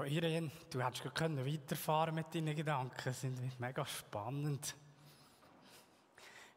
Ja, 0.00 0.06
Irene, 0.06 0.50
du 0.70 0.82
hättest 0.82 1.14
gerade 1.14 1.44
weiterfahren 1.44 2.14
mit 2.14 2.34
deinen 2.34 2.56
Gedanken. 2.56 3.02
Das 3.04 3.20
sind 3.20 3.60
mega 3.60 3.84
spannend. 3.84 4.74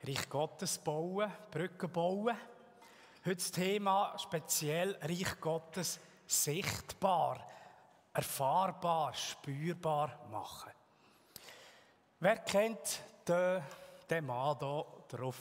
Reich 0.02 0.30
Gottes 0.30 0.78
bauen, 0.78 1.30
Brücken 1.52 1.92
bauen. 1.92 2.38
Heute 3.26 3.36
das 3.36 3.52
Thema 3.52 4.18
speziell 4.18 4.98
Reich 5.02 5.42
Gottes 5.42 6.00
sichtbar, 6.26 7.46
erfahrbar, 8.14 9.14
spürbar 9.14 10.26
machen. 10.32 10.72
Wer 12.22 12.38
kennt 12.38 13.02
den, 13.28 13.62
den 14.10 14.26
Mann 14.26 14.58
hier 14.58 14.86
drauf? 15.10 15.38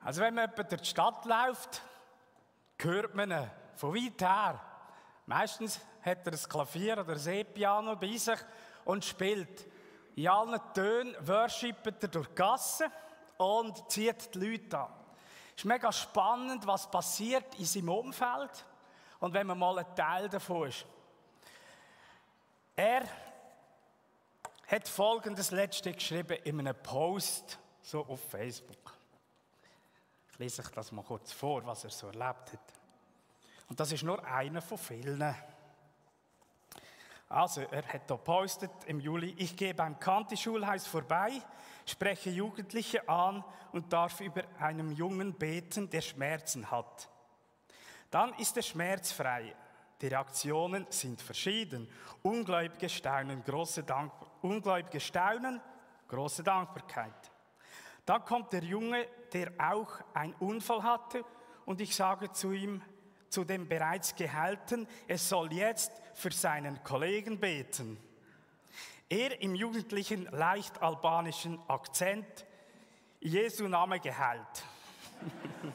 Also 0.00 0.22
wenn 0.22 0.34
man 0.34 0.50
durch 0.54 0.80
die 0.80 0.86
Stadt 0.86 1.26
läuft, 1.26 1.82
hört 2.78 3.14
man 3.14 3.32
ihn 3.32 3.50
von 3.76 3.94
weit 3.94 4.20
her. 4.20 4.60
Meistens 5.26 5.80
hat 6.02 6.26
er 6.26 6.32
ein 6.32 6.48
Klavier 6.48 6.98
oder 6.98 7.14
ein 7.14 7.28
E-Piano 7.28 7.96
bei 7.96 8.16
sich 8.16 8.38
und 8.84 9.04
spielt. 9.04 9.66
In 10.14 10.28
allen 10.28 10.60
Tönen 10.72 11.14
worshipet 11.26 12.02
er 12.02 12.08
durch 12.08 12.28
die 12.28 12.34
Gassen 12.34 12.90
und 13.36 13.90
zieht 13.90 14.34
die 14.34 14.38
Leute 14.38 14.78
an. 14.78 14.92
Es 15.50 15.62
ist 15.62 15.64
mega 15.64 15.90
spannend, 15.92 16.66
was 16.66 16.90
passiert 16.90 17.54
in 17.58 17.64
seinem 17.64 17.88
Umfeld 17.88 18.64
und 19.20 19.34
wenn 19.34 19.46
man 19.46 19.58
mal 19.58 19.78
ein 19.78 19.94
Teil 19.94 20.28
davon 20.28 20.68
ist. 20.68 20.86
Er 22.74 23.04
hat 24.66 24.88
folgendes 24.88 25.50
letzte 25.50 25.92
geschrieben 25.92 26.38
in 26.44 26.60
einem 26.60 26.74
Post 26.82 27.58
so 27.82 28.04
auf 28.06 28.20
Facebook. 28.30 28.94
Ich 30.32 30.38
lese 30.38 30.62
euch 30.62 30.68
das 30.68 30.92
mal 30.92 31.02
kurz 31.02 31.32
vor, 31.32 31.64
was 31.64 31.84
er 31.84 31.90
so 31.90 32.08
erlebt 32.08 32.52
hat. 32.52 32.60
Und 33.68 33.80
das 33.80 33.92
ist 33.92 34.02
nur 34.02 34.24
einer 34.24 34.62
von 34.62 34.78
vielen. 34.78 35.34
Also, 37.28 37.62
er 37.62 37.84
hat 37.86 38.08
da 38.08 38.16
postet 38.16 38.70
im 38.86 39.00
Juli, 39.00 39.34
ich 39.38 39.56
gehe 39.56 39.74
beim 39.74 39.98
Kanti-Schulhaus 39.98 40.86
vorbei, 40.86 41.42
spreche 41.84 42.30
Jugendliche 42.30 43.08
an 43.08 43.42
und 43.72 43.92
darf 43.92 44.20
über 44.20 44.44
einen 44.60 44.92
Jungen 44.92 45.34
beten, 45.34 45.90
der 45.90 46.02
Schmerzen 46.02 46.70
hat. 46.70 47.08
Dann 48.10 48.32
ist 48.34 48.56
er 48.56 48.62
schmerzfrei. 48.62 49.54
Die 50.00 50.06
Reaktionen 50.06 50.86
sind 50.90 51.20
verschieden. 51.20 51.88
Ungläubige 52.22 52.88
staunen, 52.88 53.42
große 53.42 53.82
Dank, 53.82 54.12
ungläubige 54.42 55.00
staunen, 55.00 55.60
große 56.06 56.44
Dankbarkeit. 56.44 57.32
Dann 58.04 58.24
kommt 58.24 58.52
der 58.52 58.62
Junge, 58.62 59.06
der 59.32 59.52
auch 59.58 60.00
einen 60.14 60.34
Unfall 60.34 60.82
hatte, 60.82 61.24
und 61.64 61.80
ich 61.80 61.96
sage 61.96 62.30
zu 62.30 62.52
ihm, 62.52 62.80
zu 63.36 63.44
dem 63.44 63.68
bereits 63.68 64.14
Gehalten, 64.14 64.88
es 65.06 65.28
soll 65.28 65.52
jetzt 65.52 65.92
für 66.14 66.32
seinen 66.32 66.82
Kollegen 66.82 67.38
beten. 67.38 67.98
Er 69.10 69.42
im 69.42 69.54
jugendlichen, 69.54 70.24
leicht 70.30 70.80
albanischen 70.80 71.58
Akzent, 71.68 72.46
Jesu 73.20 73.68
Name 73.68 74.00
geheilt. 74.00 74.64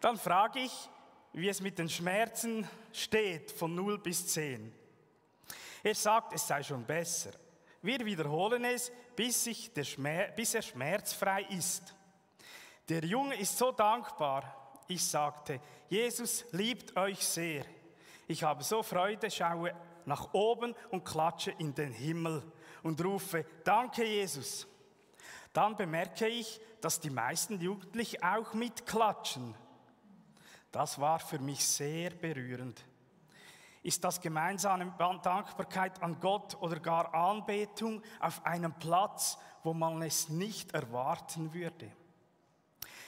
Dann 0.00 0.16
frage 0.16 0.60
ich, 0.60 0.88
wie 1.34 1.50
es 1.50 1.60
mit 1.60 1.78
den 1.78 1.90
Schmerzen 1.90 2.66
steht 2.90 3.52
von 3.52 3.74
0 3.74 3.98
bis 3.98 4.28
10. 4.28 4.74
Er 5.82 5.94
sagt, 5.94 6.32
es 6.32 6.48
sei 6.48 6.62
schon 6.62 6.86
besser. 6.86 7.32
Wir 7.82 8.02
wiederholen 8.06 8.64
es, 8.64 8.90
bis, 9.14 9.50
bis 10.34 10.54
er 10.54 10.62
schmerzfrei 10.62 11.42
ist. 11.50 11.94
Der 12.88 13.04
Junge 13.04 13.34
ist 13.34 13.58
so 13.58 13.70
dankbar. 13.70 14.61
Ich 14.92 15.06
sagte, 15.06 15.58
Jesus 15.88 16.44
liebt 16.52 16.94
euch 16.98 17.24
sehr. 17.24 17.64
Ich 18.28 18.42
habe 18.42 18.62
so 18.62 18.82
Freude, 18.82 19.30
schaue 19.30 19.74
nach 20.04 20.34
oben 20.34 20.74
und 20.90 21.02
klatsche 21.02 21.52
in 21.52 21.74
den 21.74 21.92
Himmel 21.92 22.42
und 22.82 23.02
rufe, 23.02 23.46
danke 23.64 24.04
Jesus. 24.04 24.66
Dann 25.54 25.78
bemerke 25.78 26.28
ich, 26.28 26.60
dass 26.82 27.00
die 27.00 27.08
meisten 27.08 27.58
Jugendlichen 27.58 28.22
auch 28.22 28.52
mitklatschen. 28.52 29.54
Das 30.70 31.00
war 31.00 31.20
für 31.20 31.38
mich 31.38 31.66
sehr 31.66 32.10
berührend 32.10 32.84
ist 33.84 34.04
das 34.04 34.20
gemeinsame 34.20 34.94
Dankbarkeit 34.96 36.00
an 36.04 36.20
Gott 36.20 36.56
oder 36.60 36.78
gar 36.78 37.12
Anbetung 37.12 38.00
auf 38.20 38.46
einem 38.46 38.72
Platz, 38.74 39.38
wo 39.64 39.74
man 39.74 40.00
es 40.02 40.28
nicht 40.28 40.72
erwarten 40.72 41.52
würde. 41.52 41.90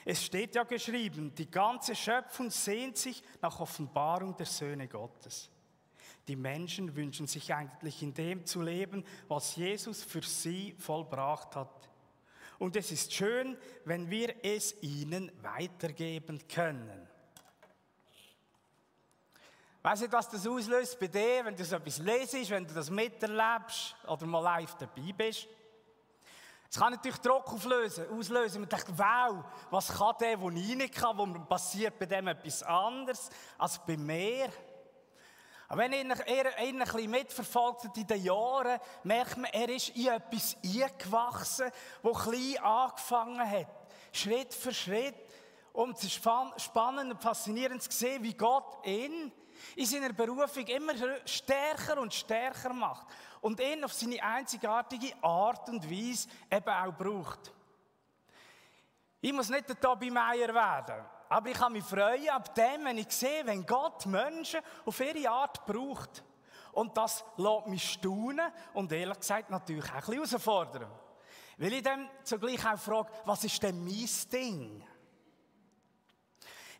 Es 0.04 0.22
steht 0.22 0.54
ja 0.54 0.64
geschrieben, 0.64 1.34
die 1.34 1.50
ganze 1.50 1.94
Schöpfung 1.94 2.50
sehnt 2.50 2.98
sich 2.98 3.22
nach 3.40 3.58
Offenbarung 3.60 4.36
der 4.36 4.46
Söhne 4.46 4.86
Gottes. 4.86 5.50
Die 6.28 6.36
Menschen 6.36 6.94
wünschen 6.94 7.26
sich 7.26 7.52
eigentlich 7.52 8.02
in 8.02 8.14
dem 8.14 8.44
zu 8.44 8.62
leben, 8.62 9.04
was 9.28 9.56
Jesus 9.56 10.02
für 10.02 10.22
sie 10.22 10.74
vollbracht 10.78 11.56
hat. 11.56 11.90
Und 12.58 12.76
es 12.76 12.92
ist 12.92 13.12
schön, 13.12 13.56
wenn 13.84 14.08
wir 14.10 14.34
es 14.42 14.82
ihnen 14.82 15.32
weitergeben 15.42 16.46
können. 16.48 17.08
Weißt 19.82 20.04
du, 20.04 20.12
was 20.12 20.30
das 20.30 20.46
auslöst 20.46 20.98
bei 20.98 21.08
dir, 21.08 21.44
wenn 21.44 21.56
du 21.56 21.64
so 21.64 21.76
etwas 21.76 21.98
lesest, 21.98 22.50
wenn 22.50 22.66
du 22.66 22.72
das 22.72 22.88
miterlebst 22.88 23.94
oder 24.06 24.24
mal 24.24 24.40
live 24.40 24.74
dabei 24.76 25.12
bist? 25.12 25.46
Es 26.74 26.80
kann 26.80 26.90
natürlich 26.92 27.20
Druck 27.20 27.52
auflösen, 27.52 28.04
auslösen. 28.10 28.62
Man 28.62 28.68
denkt, 28.68 28.88
wow, 28.96 29.44
was 29.70 29.96
kann 29.96 30.16
der, 30.18 30.40
wo 30.40 30.50
ich 30.50 30.74
nicht 30.74 30.92
kann, 30.92 31.16
wo 31.16 31.24
passiert 31.44 31.96
bei 32.00 32.06
dem 32.06 32.26
etwas 32.26 32.64
anderes 32.64 33.30
als 33.56 33.78
bei 33.86 33.96
mir? 33.96 34.48
Aber 35.68 35.82
wenn 35.82 35.92
ihr, 35.92 36.02
ihr, 36.02 36.58
ein 36.58 36.78
bisschen 36.80 37.10
mitverfolgt 37.12 37.96
in 37.96 38.04
den 38.04 38.24
Jahren, 38.24 38.80
merkt 39.04 39.36
man, 39.36 39.52
er 39.52 39.68
ist 39.68 39.90
in 39.90 40.08
etwas 40.08 40.56
eingewachsen, 40.64 41.70
das 42.02 42.22
klein 42.24 42.58
angefangen 42.60 43.48
hat. 43.48 43.68
Schritt 44.10 44.52
für 44.52 44.74
Schritt. 44.74 45.14
Und 45.74 45.98
es 45.98 46.04
ist 46.04 46.22
spannend 46.56 47.12
und 47.12 47.20
faszinierend 47.20 47.82
zu 47.82 47.90
sehen, 47.90 48.22
wie 48.22 48.34
Gott 48.34 48.86
ihn 48.86 49.32
in 49.74 49.86
seiner 49.86 50.12
Berufung 50.12 50.64
immer 50.68 50.92
stärker 51.24 52.00
und 52.00 52.14
stärker 52.14 52.72
macht 52.72 53.08
und 53.40 53.58
ihn 53.58 53.82
auf 53.82 53.92
seine 53.92 54.22
einzigartige 54.22 55.12
Art 55.20 55.68
und 55.68 55.90
Weise 55.90 56.28
eben 56.48 56.68
auch 56.68 56.92
braucht. 56.92 57.52
Ich 59.20 59.32
muss 59.32 59.48
nicht 59.48 59.68
der 59.68 59.80
Tobi 59.80 60.12
Meier 60.12 60.54
werden, 60.54 61.04
aber 61.28 61.50
ich 61.50 61.58
kann 61.58 61.72
mich 61.72 61.84
freuen 61.84 62.28
ab 62.28 62.54
dem, 62.54 62.84
wenn 62.84 62.98
ich 62.98 63.10
sehe, 63.10 63.44
wenn 63.44 63.66
Gott 63.66 64.06
Menschen 64.06 64.60
auf 64.84 65.00
ihre 65.00 65.28
Art 65.28 65.66
braucht. 65.66 66.22
Und 66.70 66.96
das 66.96 67.24
lässt 67.36 67.66
mich 67.66 67.90
staunen 67.94 68.52
und 68.74 68.92
ehrlich 68.92 69.18
gesagt 69.18 69.50
natürlich 69.50 69.90
auch 69.90 70.08
ein 70.08 70.20
bisschen 70.20 70.38
herausfordern. 70.38 70.90
Weil 71.58 71.72
ich 71.72 71.82
dann 71.82 72.08
zugleich 72.22 72.64
auch 72.64 72.78
frage, 72.78 73.10
was 73.24 73.42
ist 73.42 73.60
denn 73.60 73.82
mein 73.82 74.08
Ding? 74.32 74.86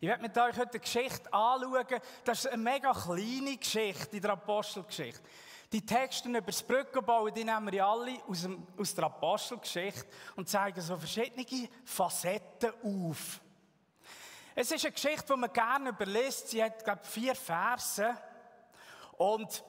Ich 0.05 0.09
werde 0.09 0.21
mit 0.21 0.37
euch 0.37 0.55
heute 0.55 0.69
eine 0.69 0.79
Geschichte 0.81 1.33
anschauen. 1.33 1.99
Das 2.23 2.45
ist 2.45 2.51
eine 2.51 2.61
mega 2.61 2.93
kleine 2.93 3.57
Geschichte 3.57 4.15
in 4.15 4.21
der 4.21 4.33
Apostelgeschichte. 4.33 5.19
Die 5.71 5.83
Texte 5.83 6.29
über 6.29 6.41
das 6.41 6.61
Brückenbauen, 6.61 7.33
die 7.33 7.43
nehmen 7.43 7.71
wir 7.71 7.87
alle 7.87 8.21
aus, 8.27 8.43
dem, 8.43 8.67
aus 8.77 8.93
der 8.93 9.05
Apostelgeschichte 9.05 10.05
und 10.35 10.47
zeigen 10.47 10.79
so 10.79 10.95
verschiedene 10.95 11.69
Facetten 11.83 12.71
auf. 12.83 13.41
Es 14.53 14.69
ist 14.69 14.85
eine 14.85 14.93
Geschichte, 14.93 15.33
die 15.33 15.39
man 15.39 15.51
gerne 15.51 15.89
überlässt. 15.89 16.49
Sie 16.49 16.63
hat, 16.63 16.83
glaube 16.83 17.01
ich, 17.03 17.09
vier 17.09 17.33
Verse. 17.33 18.15
Und 19.17 19.63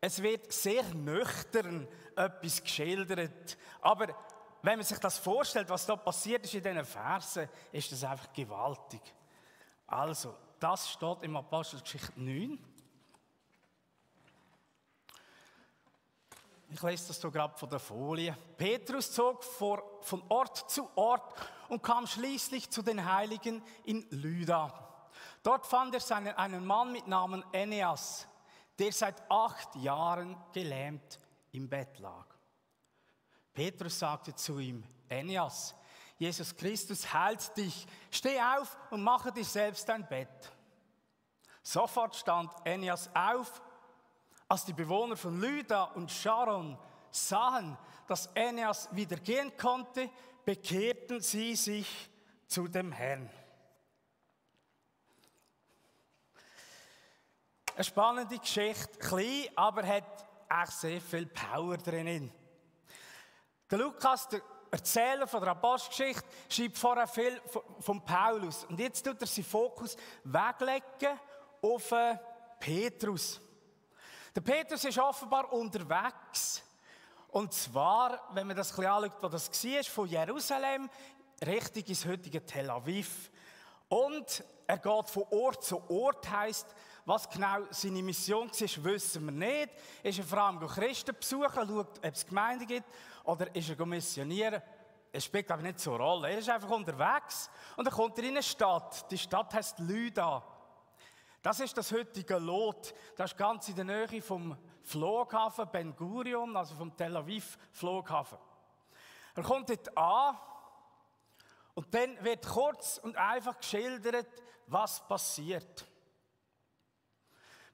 es 0.00 0.22
wird 0.22 0.52
sehr 0.52 0.84
nüchtern 0.94 1.88
etwas 2.14 2.62
geschildert. 2.62 3.58
Aber 3.80 4.06
wenn 4.62 4.78
man 4.78 4.86
sich 4.86 4.98
das 4.98 5.18
vorstellt, 5.18 5.68
was 5.68 5.84
da 5.84 5.96
passiert 5.96 6.44
ist 6.44 6.54
in 6.54 6.62
diesen 6.62 6.84
Versen, 6.84 7.48
ist 7.72 7.90
das 7.90 8.04
einfach 8.04 8.32
gewaltig. 8.32 9.02
Also, 9.86 10.36
das 10.58 10.90
steht 10.90 11.22
im 11.22 11.36
Apostelgeschichte 11.36 12.12
9. 12.16 12.58
Ich 16.70 16.82
lese 16.82 17.08
das 17.08 17.20
so 17.20 17.30
gerade 17.30 17.56
von 17.56 17.68
der 17.68 17.78
Folie. 17.78 18.36
Petrus 18.56 19.12
zog 19.12 19.44
vor, 19.44 20.00
von 20.00 20.24
Ort 20.28 20.70
zu 20.70 20.88
Ort 20.96 21.32
und 21.68 21.82
kam 21.82 22.06
schließlich 22.06 22.68
zu 22.68 22.82
den 22.82 23.04
Heiligen 23.04 23.62
in 23.84 24.04
Lyda. 24.10 24.72
Dort 25.42 25.66
fand 25.66 25.94
er 25.94 26.00
seinen, 26.00 26.34
einen 26.34 26.64
Mann 26.64 26.90
mit 26.90 27.06
Namen 27.06 27.44
Eneas, 27.52 28.26
der 28.78 28.92
seit 28.92 29.22
acht 29.30 29.76
Jahren 29.76 30.36
gelähmt 30.52 31.20
im 31.52 31.68
Bett 31.68 31.98
lag. 31.98 32.26
Petrus 33.52 33.98
sagte 33.98 34.34
zu 34.34 34.58
ihm, 34.58 34.82
Eneas, 35.08 35.74
Jesus 36.16 36.54
Christus 36.54 37.12
heilt 37.12 37.56
dich. 37.56 37.86
Steh 38.10 38.40
auf 38.40 38.76
und 38.90 39.02
mache 39.02 39.32
dir 39.32 39.44
selbst 39.44 39.88
ein 39.90 40.06
Bett. 40.06 40.52
Sofort 41.62 42.14
stand 42.14 42.52
Enias 42.64 43.10
auf. 43.14 43.62
Als 44.46 44.64
die 44.64 44.72
Bewohner 44.72 45.16
von 45.16 45.40
Lyda 45.40 45.84
und 45.84 46.10
Sharon 46.10 46.78
sahen, 47.10 47.76
dass 48.06 48.26
Enias 48.34 48.88
wieder 48.94 49.16
gehen 49.16 49.56
konnte, 49.56 50.10
bekehrten 50.44 51.20
sie 51.20 51.56
sich 51.56 52.10
zu 52.46 52.68
dem 52.68 52.92
Herrn. 52.92 53.30
Eine 57.74 57.84
spannende 57.84 58.38
Geschichte, 58.38 58.98
klein, 58.98 59.48
aber 59.56 59.84
hat 59.84 60.28
echt 60.48 60.72
sehr 60.72 61.00
viel 61.00 61.26
Power 61.26 61.76
drin. 61.76 62.30
Der 63.68 63.78
Lukas, 63.78 64.28
der 64.28 64.42
Erzähler 64.74 65.28
von 65.28 65.40
der 65.40 65.52
Apostelgeschichte, 65.52 66.24
schreibt 66.48 66.76
vorher 66.76 67.06
viel 67.06 67.40
von 67.78 68.04
Paulus. 68.04 68.64
Und 68.64 68.80
jetzt 68.80 69.04
tut 69.04 69.20
er 69.20 69.26
seinen 69.28 69.44
Fokus 69.44 69.96
weglegen 70.24 71.16
auf 71.62 71.92
äh, 71.92 72.18
Petrus. 72.58 73.40
Der 74.34 74.40
Petrus 74.40 74.84
ist 74.84 74.98
offenbar 74.98 75.52
unterwegs. 75.52 76.60
Und 77.28 77.52
zwar, 77.52 78.28
wenn 78.32 78.48
man 78.48 78.56
das 78.56 78.72
ein 78.72 78.76
bisschen 78.76 78.90
anschaut, 78.90 79.22
wo 79.22 79.28
das 79.28 79.64
war, 79.64 79.84
von 79.84 80.08
Jerusalem 80.08 80.90
richtig 81.46 81.88
ins 81.88 82.04
heutige 82.04 82.44
Tel 82.44 82.68
Aviv. 82.68 83.30
Und 83.88 84.42
er 84.66 84.78
geht 84.78 85.08
von 85.08 85.22
Ort 85.30 85.62
zu 85.62 85.88
Ort, 85.88 86.28
heisst, 86.28 86.74
was 87.04 87.28
genau 87.28 87.58
seine 87.70 88.02
Mission 88.02 88.48
war, 88.48 88.84
wissen 88.84 89.24
wir 89.26 89.32
nicht. 89.32 89.70
Ist 90.02 90.18
er 90.18 90.24
vor 90.24 90.38
allem 90.38 90.60
Christen 90.66 91.14
besuchen, 91.14 91.50
schaut, 91.52 91.70
ob 91.70 91.98
es 92.02 92.26
Gemeinden 92.26 92.66
gibt, 92.66 92.86
oder 93.24 93.54
ist 93.54 93.68
er 93.68 93.86
missionieren? 93.86 94.62
Es 95.12 95.26
spielt 95.26 95.50
aber 95.50 95.62
nicht 95.62 95.78
so 95.78 95.94
eine 95.94 96.02
Rolle. 96.02 96.30
Er 96.30 96.38
ist 96.38 96.48
einfach 96.48 96.70
unterwegs 96.70 97.48
und 97.76 97.84
dann 97.84 97.94
kommt 97.94 98.18
er 98.18 98.24
in 98.24 98.30
eine 98.30 98.42
Stadt. 98.42 99.08
Die 99.10 99.18
Stadt 99.18 99.54
heißt 99.54 99.78
Lüda. 99.78 100.42
Das 101.40 101.60
ist 101.60 101.76
das 101.76 101.92
heutige 101.92 102.38
Lot. 102.38 102.94
Das 103.16 103.30
ist 103.30 103.36
ganz 103.36 103.68
in 103.68 103.76
der 103.76 103.84
Nähe 103.84 104.22
vom 104.22 104.56
Flughafen 104.82 105.68
Ben 105.70 105.94
Gurion, 105.94 106.56
also 106.56 106.74
vom 106.74 106.96
Tel 106.96 107.16
Aviv 107.16 107.58
Flughafen. 107.70 108.38
Er 109.36 109.42
kommt 109.42 109.68
dort 109.68 109.96
an 109.96 110.36
und 111.74 111.92
dann 111.94 112.22
wird 112.24 112.46
kurz 112.46 112.98
und 112.98 113.16
einfach 113.16 113.58
geschildert, 113.58 114.42
was 114.66 115.06
passiert. 115.06 115.86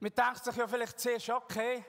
Man 0.01 0.15
denkt 0.15 0.45
sich 0.45 0.57
ja 0.57 0.67
vielleicht 0.67 0.99
zuerst, 0.99 1.29
okay, 1.29 1.85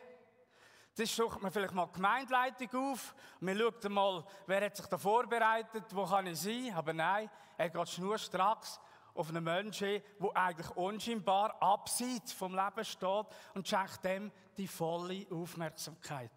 das 0.95 1.15
sucht 1.15 1.41
man 1.41 1.49
vielleicht 1.49 1.73
mal 1.73 1.85
die 1.87 1.93
Gemeindeleitung 1.93 2.91
auf. 2.91 3.15
Man 3.39 3.57
schaut 3.57 3.89
mal, 3.89 4.25
wer 4.45 4.65
hat 4.65 4.75
sich 4.75 4.85
da 4.87 4.97
vorbereitet, 4.97 5.85
wo 5.91 6.05
kann 6.05 6.27
ich 6.27 6.39
sein. 6.39 6.73
Aber 6.75 6.91
nein, 6.91 7.29
er 7.57 7.69
geht 7.69 7.89
schnurstracks 7.89 8.81
auf 9.13 9.29
einen 9.29 9.43
Menschen, 9.43 10.01
der 10.19 10.35
eigentlich 10.35 10.69
unscheinbar 10.71 11.61
abseits 11.61 12.33
vom 12.33 12.53
Leben 12.53 12.83
steht 12.83 13.25
und 13.53 13.67
schenkt 13.67 14.03
dem 14.03 14.31
die 14.57 14.67
volle 14.67 15.25
Aufmerksamkeit. 15.31 16.31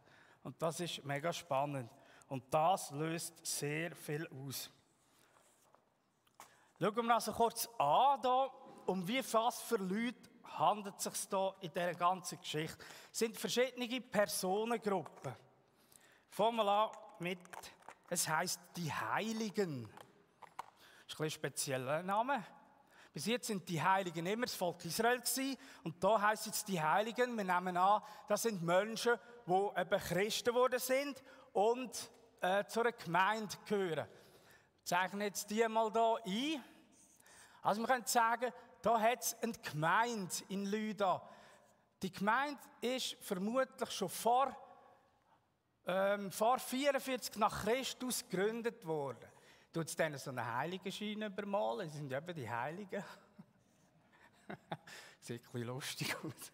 Und 0.45 0.61
das 0.63 0.79
ist 0.79 1.05
mega 1.05 1.33
spannend. 1.33 1.91
Und 2.29 2.45
das 2.55 2.93
löst 2.93 3.45
sehr 3.45 3.95
viel 3.97 4.29
aus. 4.29 4.71
Schauen 6.81 7.07
wir 7.07 7.15
also 7.15 7.33
kurz 7.33 7.69
an, 7.79 8.21
da, 8.23 8.51
um 8.87 9.07
wie 9.07 9.23
fast 9.23 9.63
für 9.63 9.77
Leute 9.77 10.34
handelt 10.59 10.97
es 10.99 11.05
sich 11.05 11.29
da 11.29 11.55
in 11.61 11.73
dieser 11.73 11.95
ganzen 11.95 12.39
Geschichte. 12.39 12.79
Es 13.13 13.19
sind 13.19 13.37
verschiedene 13.37 14.01
Personengruppen. 14.01 15.35
Fangen 16.29 16.57
wir 16.57 16.67
an 16.67 16.91
mit, 17.21 17.39
es 18.09 18.29
heißt 18.29 18.61
die 18.77 18.93
Heiligen. 18.93 19.89
Das 21.07 21.15
ist 21.15 21.21
ein, 21.21 21.31
spezieller 21.31 22.03
Name. 22.03 22.45
Bis 23.13 23.27
jetzt 23.27 23.47
sind 23.47 23.69
die 23.69 23.81
Heiligen 23.81 24.27
immer 24.27 24.47
das 24.47 24.57
Volk 24.57 24.85
Israel 24.85 25.21
gewesen. 25.21 25.57
Und 25.85 26.03
da 26.03 26.21
heißt 26.21 26.47
jetzt 26.47 26.67
die 26.67 26.83
Heiligen, 26.83 27.37
wir 27.37 27.45
nehmen 27.45 27.77
an, 27.77 28.03
das 28.27 28.43
sind 28.43 28.63
Menschen, 28.63 29.15
die 29.47 29.81
eben 29.81 30.01
Christen 30.01 30.53
geworden 30.53 30.81
sind 30.81 31.23
und 31.53 32.11
äh, 32.41 32.65
zu 32.67 32.81
einer 32.81 32.93
Gemeinde 32.93 33.57
gehören. 33.69 34.09
Ich 34.85 35.21
jetzt 35.21 35.49
die 35.49 35.67
mal 35.69 35.91
hier 36.25 36.57
ein. 36.57 36.65
Also 37.63 37.81
wir 37.81 37.87
können 37.87 38.05
sagen, 38.05 38.53
da 38.85 39.01
hat 39.01 39.23
es 39.23 39.35
eine 39.41 39.55
Gemeinde 39.55 40.35
in 40.51 40.67
Lüda. 40.67 41.27
Die 42.03 42.13
Gemeinde 42.13 42.61
ist 42.83 43.17
vermutlich 43.23 43.91
schon 43.91 44.11
vor, 44.11 44.55
ähm, 45.87 46.31
vor 46.31 46.59
44 46.59 47.37
nach 47.37 47.65
Christus 47.65 48.29
gegründet 48.29 48.85
worden. 48.87 49.27
Tut 49.73 49.89
es 49.89 49.97
denen 49.97 50.19
so 50.19 50.29
eine 50.31 50.55
heilige 50.57 50.93
Schiene 50.93 51.27
übermalen? 51.27 51.89
Das 51.89 51.97
sind 51.97 52.13
eben 52.13 52.35
die 52.35 52.51
Heiligen. 52.51 53.03
Sieht 55.21 55.43
ein 55.55 55.63
lustig 55.63 56.15
aus. 56.23 56.53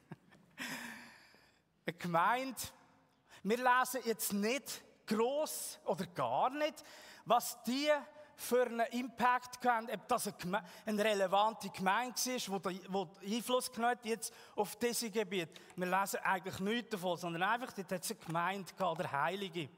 eine 1.84 1.96
Gemeinde. 1.96 2.60
Wir 3.42 3.56
lesen 3.56 4.02
jetzt 4.04 4.32
nicht 4.32 4.84
gross 5.04 5.80
oder 5.84 6.06
gar 6.06 6.50
nicht, 6.50 6.84
was 7.24 7.60
die 7.64 7.90
für 8.40 8.64
einen 8.64 8.86
Impact 8.92 9.60
gehabt, 9.60 9.92
ob 9.92 10.08
das 10.08 10.28
eine, 10.28 10.64
eine 10.86 11.04
relevante 11.04 11.68
Gemeinde 11.68 12.16
war, 12.48 13.06
die 13.22 13.36
Einfluss 13.36 13.70
genommen 13.70 13.90
hat 13.90 14.04
jetzt 14.06 14.32
auf 14.56 14.76
dieses 14.76 15.12
Gebiet. 15.12 15.50
Wir 15.76 15.86
lesen 15.86 16.20
eigentlich 16.20 16.58
nichts 16.60 16.90
davon, 16.90 17.18
sondern 17.18 17.42
einfach, 17.42 17.72
dort 17.72 17.92
hat 17.92 18.02
es 18.02 18.10
eine 18.10 18.20
Gemeinde 18.20 18.72
gehabt, 18.72 19.00
der 19.00 19.12
Heilige. 19.12 19.68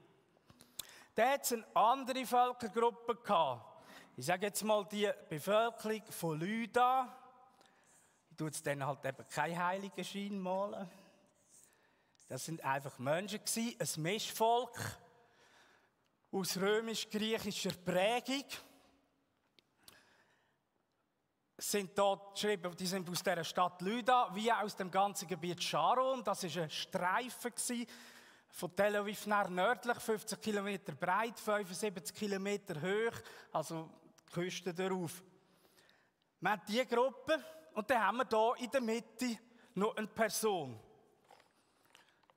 Da 1.14 1.30
hat 1.30 1.42
es 1.42 1.52
eine 1.54 1.66
andere 1.74 2.24
Völkergruppe 2.24 3.16
gehabt. 3.16 3.84
Ich 4.16 4.26
sage 4.26 4.46
jetzt 4.46 4.62
mal 4.62 4.84
die 4.84 5.10
Bevölkerung 5.28 6.02
von 6.10 6.38
Lüda. 6.38 7.12
Ich 8.30 8.36
tue 8.36 8.46
jetzt 8.46 8.64
dann 8.64 8.86
halt 8.86 9.04
eben 9.04 9.26
keinen 9.28 9.58
heiligen 9.58 10.04
Schein 10.04 10.38
malen. 10.38 10.88
Das 12.28 12.44
sind 12.44 12.64
einfach 12.64 12.96
Menschen 13.00 13.40
gewesen, 13.44 13.76
ein 13.78 14.02
Mischvolk 14.02 14.78
aus 16.32 16.56
römisch-griechischer 16.56 17.72
Prägung. 17.84 18.46
Sind 21.58 21.96
dort 21.96 22.34
geschrieben, 22.34 22.74
die 22.76 22.86
sind 22.86 23.08
aus 23.08 23.22
der 23.22 23.44
Stadt 23.44 23.80
Lüda, 23.82 24.34
wie 24.34 24.50
aus 24.50 24.74
dem 24.74 24.90
ganzen 24.90 25.28
Gebiet 25.28 25.62
Sharon. 25.62 26.24
Das 26.24 26.42
ist 26.42 26.56
ein 26.56 26.70
Streifen 26.70 27.52
von 28.48 28.74
Tel 28.74 28.96
Aviv 28.96 29.26
nach 29.26 29.48
nördlich, 29.48 29.98
50 29.98 30.40
Kilometer 30.40 30.92
breit, 30.92 31.38
75 31.38 32.14
Kilometer 32.14 32.80
hoch, 32.80 33.16
also 33.52 33.88
die 34.28 34.32
Küste 34.32 34.74
darauf. 34.74 35.22
Wir 36.40 36.50
haben 36.50 36.62
diese 36.66 36.86
Gruppe 36.86 37.42
und 37.74 37.88
dann 37.88 38.04
haben 38.04 38.16
wir 38.18 38.54
hier 38.56 38.64
in 38.64 38.70
der 38.70 38.80
Mitte 38.80 39.38
noch 39.74 39.96
eine 39.96 40.08
Person. 40.08 40.78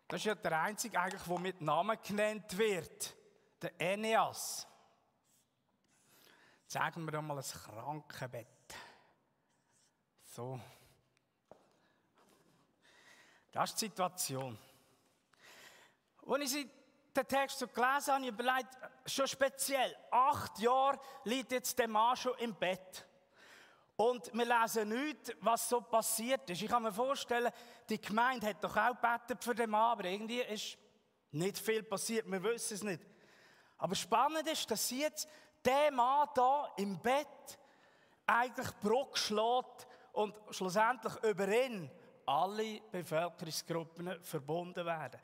Das 0.07 0.19
ist 0.19 0.25
ja 0.25 0.35
der 0.35 0.61
einzige, 0.61 0.99
eigentlich, 0.99 1.23
der 1.23 1.39
mit 1.39 1.61
Namen 1.61 1.97
genannt 2.01 2.57
wird 2.57 3.15
der 3.65 3.81
Eneas. 3.81 4.67
Sagen 6.67 7.05
wir 7.05 7.11
doch 7.11 7.21
mal 7.21 7.37
ein 7.37 7.43
Krankenbett. 7.43 8.47
So. 10.21 10.59
Das 13.51 13.69
ist 13.71 13.81
die 13.81 13.85
Situation. 13.85 14.57
Als 16.27 16.53
ich 16.53 16.67
den 17.15 17.27
Text 17.27 17.59
so 17.59 17.67
gelesen 17.67 17.85
habe, 17.85 18.11
habe 18.11 18.23
ich 18.23 18.29
überlegt, 18.29 18.77
schon 19.05 19.27
speziell, 19.27 19.95
acht 20.11 20.59
Jahre 20.59 20.99
liegt 21.23 21.51
jetzt 21.51 21.79
der 21.79 21.87
Mann 21.87 22.17
schon 22.17 22.37
im 22.39 22.53
Bett. 22.53 23.07
Und 23.95 24.31
wir 24.33 24.45
lesen 24.45 24.89
nicht, 24.89 25.37
was 25.39 25.69
so 25.69 25.79
passiert 25.79 26.49
ist. 26.49 26.61
Ich 26.61 26.69
kann 26.69 26.83
mir 26.83 26.91
vorstellen, 26.91 27.51
die 27.87 28.01
Gemeinde 28.01 28.47
hat 28.47 28.61
doch 28.61 28.75
auch 28.75 28.89
gebetet 28.89 29.41
für 29.43 29.55
den 29.55 29.69
Mann, 29.69 29.91
aber 29.93 30.05
irgendwie 30.05 30.41
ist 30.41 30.77
nicht 31.31 31.57
viel 31.57 31.83
passiert, 31.83 32.29
wir 32.29 32.43
wissen 32.43 32.73
es 32.73 32.83
nicht. 32.83 33.01
Aber 33.77 33.95
spannend 33.95 34.47
ist, 34.47 34.69
dass 34.69 34.89
jetzt 34.89 35.27
der 35.63 35.91
Mann 35.91 36.27
da 36.33 36.71
im 36.77 36.99
Bett 36.99 37.59
eigentlich 38.25 38.71
Bruck 38.79 39.17
schlägt 39.17 39.87
und 40.13 40.35
schlussendlich 40.51 41.13
über 41.23 41.47
ihn 41.47 41.89
alle 42.25 42.81
Bevölkerungsgruppen 42.91 44.23
verbunden 44.23 44.85
werden. 44.85 45.19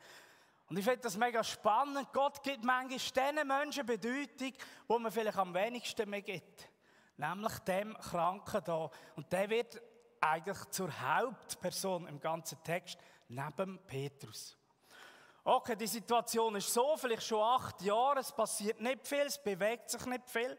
Und 0.68 0.78
ich 0.78 0.84
finde 0.84 1.00
das 1.00 1.16
mega 1.16 1.42
spannend. 1.42 2.12
Gott 2.12 2.42
gibt 2.42 2.64
manchmal 2.64 2.98
diesen 2.98 3.46
Menschen 3.46 3.86
Bedeutung, 3.86 4.52
wo 4.86 4.98
man 4.98 5.12
vielleicht 5.12 5.36
am 5.36 5.52
wenigsten 5.52 6.08
mehr 6.08 6.22
gibt. 6.22 6.68
Nämlich 7.16 7.58
dem 7.60 7.94
Kranken 7.98 8.62
da. 8.64 8.90
Und 9.16 9.30
der 9.32 9.50
wird 9.50 9.82
eigentlich 10.20 10.64
zur 10.70 10.90
Hauptperson 11.00 12.06
im 12.06 12.20
ganzen 12.20 12.62
Text 12.62 12.98
neben 13.28 13.78
Petrus. 13.86 14.56
Okay, 15.44 15.74
die 15.74 15.88
Situation 15.88 16.54
ist 16.54 16.72
so, 16.72 16.96
vielleicht 16.96 17.24
schon 17.24 17.42
acht 17.42 17.82
Jahre, 17.82 18.20
es 18.20 18.30
passiert 18.30 18.80
nicht 18.80 19.06
viel, 19.06 19.22
es 19.22 19.42
bewegt 19.42 19.90
sich 19.90 20.06
nicht 20.06 20.28
viel. 20.30 20.56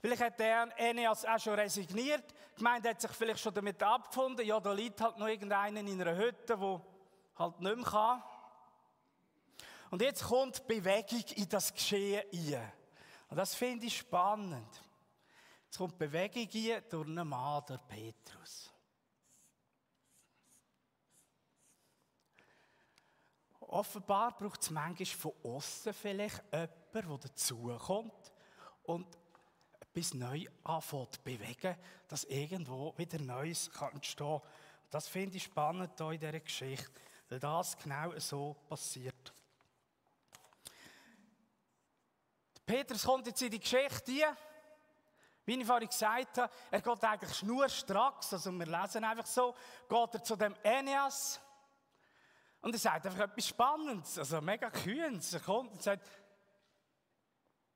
Vielleicht 0.00 0.22
hat 0.22 0.38
der 0.38 0.68
Eneas 0.76 1.24
auch 1.24 1.40
schon 1.40 1.54
resigniert. 1.54 2.22
Die 2.52 2.58
Gemeinde 2.58 2.90
hat 2.90 3.00
sich 3.00 3.10
vielleicht 3.10 3.40
schon 3.40 3.52
damit 3.52 3.82
abgefunden, 3.82 4.46
ja, 4.46 4.60
da 4.60 4.72
liegt 4.72 5.00
halt 5.00 5.18
noch 5.18 5.26
irgendeiner 5.26 5.80
in 5.80 6.00
einer 6.00 6.16
Hütte, 6.16 6.60
wo 6.60 6.80
halt 7.36 7.60
nicht 7.60 7.76
mehr 7.76 7.84
kann. 7.84 8.22
Und 9.90 10.02
jetzt 10.02 10.24
kommt 10.24 10.66
Bewegung 10.66 11.24
in 11.34 11.48
das 11.48 11.74
Geschehen 11.74 12.22
ein. 12.32 12.72
Und 13.28 13.36
das 13.36 13.54
finde 13.54 13.86
ich 13.86 13.98
spannend. 13.98 14.82
Jetzt 15.64 15.78
kommt 15.78 15.98
Bewegung 15.98 16.48
ein 16.54 16.82
durch 16.88 17.06
einen 17.08 17.28
Mann, 17.28 17.64
der 17.68 17.78
Petrus. 17.78 18.72
Offenbar 23.68 24.36
braucht 24.36 24.62
es 24.62 24.70
manchmal 24.70 25.06
von 25.06 25.32
außen 25.42 25.92
vielleicht 25.92 26.42
jemanden, 26.52 26.72
der 26.92 27.18
dazukommt 27.18 28.32
und 28.84 29.06
etwas 29.80 30.14
neu 30.14 30.46
anfängt 30.62 31.14
zu 31.14 31.20
bewegen, 31.22 31.76
dass 32.06 32.24
irgendwo 32.24 32.96
wieder 32.96 33.18
Neues 33.18 33.70
kann 33.72 33.92
entstehen 33.92 34.40
Das 34.90 35.08
finde 35.08 35.36
ich 35.36 35.44
spannend 35.44 35.92
hier 35.96 36.12
in 36.12 36.20
dieser 36.20 36.40
Geschichte, 36.40 36.90
weil 37.28 37.40
das 37.40 37.76
genau 37.76 38.16
so 38.18 38.54
passiert. 38.68 39.32
Petrus 42.64 43.04
kommt 43.04 43.26
jetzt 43.26 43.42
in 43.42 43.50
die 43.50 43.60
Geschichte 43.60 44.12
hier. 44.12 44.36
Wie 45.44 45.54
ich 45.60 45.66
vorhin 45.66 45.88
gesagt 45.88 46.38
habe, 46.38 46.52
er 46.70 46.80
geht 46.80 47.04
eigentlich 47.04 47.36
schnurstracks, 47.36 48.32
also 48.32 48.50
wir 48.52 48.66
lesen 48.66 49.04
einfach 49.04 49.26
so, 49.26 49.54
geht 49.88 50.14
er 50.14 50.22
zu 50.22 50.36
dem 50.36 50.54
Eneas 50.62 51.40
und 52.66 52.74
er 52.74 52.80
sagt 52.80 53.06
einfach 53.06 53.20
etwas 53.20 53.46
Spannendes, 53.46 54.18
also 54.18 54.40
mega 54.40 54.68
kühns. 54.70 55.32
Er 55.32 55.38
kommt 55.38 55.70
und 55.70 55.80
sagt, 55.80 56.04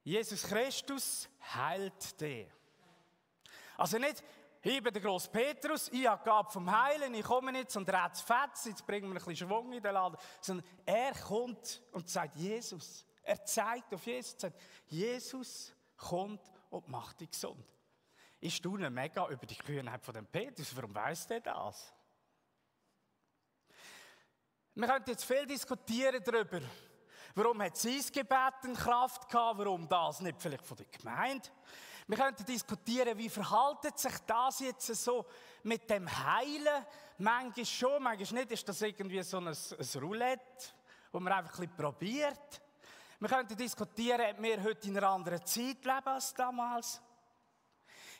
Jesus 0.02 0.42
Christus 0.42 1.28
heilt 1.54 2.20
dich. 2.20 2.48
Also 3.76 3.98
nicht, 3.98 4.20
ich 4.62 4.82
bin 4.82 4.92
der 4.92 5.00
grosse 5.00 5.30
Petrus, 5.30 5.88
ich 5.92 6.08
habe 6.08 6.24
Gabe 6.24 6.50
vom 6.50 6.68
Heilen, 6.68 7.14
ich 7.14 7.22
komme 7.22 7.56
jetzt 7.56 7.76
und 7.76 7.88
rät's 7.88 8.20
fetz, 8.20 8.64
jetzt 8.64 8.84
bringen 8.84 9.12
wir 9.12 9.20
ein 9.20 9.24
bisschen 9.24 9.48
Schwung 9.48 9.72
in 9.72 9.80
den 9.80 9.94
Laden. 9.94 10.18
Sondern 10.40 10.66
er 10.84 11.12
kommt 11.12 11.84
und 11.92 12.08
sagt 12.08 12.34
Jesus. 12.34 13.06
Er 13.22 13.44
zeigt 13.44 13.94
auf 13.94 14.04
Jesus 14.04 14.40
sagt, 14.40 14.60
Jesus 14.86 15.72
kommt 15.96 16.42
und 16.70 16.88
macht 16.88 17.20
dich 17.20 17.30
gesund. 17.30 17.64
Ich 18.40 18.56
staune 18.56 18.90
mega 18.90 19.28
über 19.28 19.46
die 19.46 19.54
Kühnheit 19.54 20.02
von 20.02 20.14
dem 20.14 20.26
Petrus. 20.26 20.74
Warum 20.74 20.92
weiß 20.92 21.28
der 21.28 21.42
das? 21.42 21.94
Wir 24.80 24.88
können 24.88 25.04
jetzt 25.08 25.26
viel 25.26 25.44
diskutieren 25.44 26.22
darüber. 26.24 26.58
Warum 27.34 27.60
hat 27.60 27.76
sein 27.76 28.00
Gebet 28.10 28.54
eine 28.62 28.72
Kraft 28.72 29.28
gehabt? 29.28 29.58
Warum 29.58 29.86
das 29.86 30.22
nicht 30.22 30.40
vielleicht 30.40 30.64
von 30.64 30.78
der 30.78 30.86
Gemeinde? 30.86 31.46
Wir 32.06 32.16
könnten 32.16 32.46
diskutieren, 32.46 33.18
wie 33.18 33.28
verhaltet 33.28 33.98
sich 33.98 34.14
das 34.26 34.60
jetzt 34.60 34.86
so 34.86 35.26
mit 35.64 35.90
dem 35.90 36.08
Heilen? 36.08 36.86
Manchmal 37.18 37.66
schon, 37.66 38.02
manchmal 38.02 38.40
nicht. 38.40 38.52
Ist 38.52 38.66
das 38.70 38.80
irgendwie 38.80 39.22
so 39.22 39.36
ein, 39.36 39.48
ein 39.48 40.00
Roulette, 40.00 40.70
wo 41.12 41.20
man 41.20 41.34
einfach 41.34 41.58
ein 41.58 41.76
probiert? 41.76 42.62
Wir 43.18 43.28
könnten 43.28 43.58
diskutieren, 43.58 44.34
ob 44.34 44.42
wir 44.42 44.62
heute 44.62 44.88
in 44.88 44.96
einer 44.96 45.10
anderen 45.10 45.44
Zeit 45.44 45.84
leben 45.84 46.06
als 46.06 46.32
damals. 46.32 47.02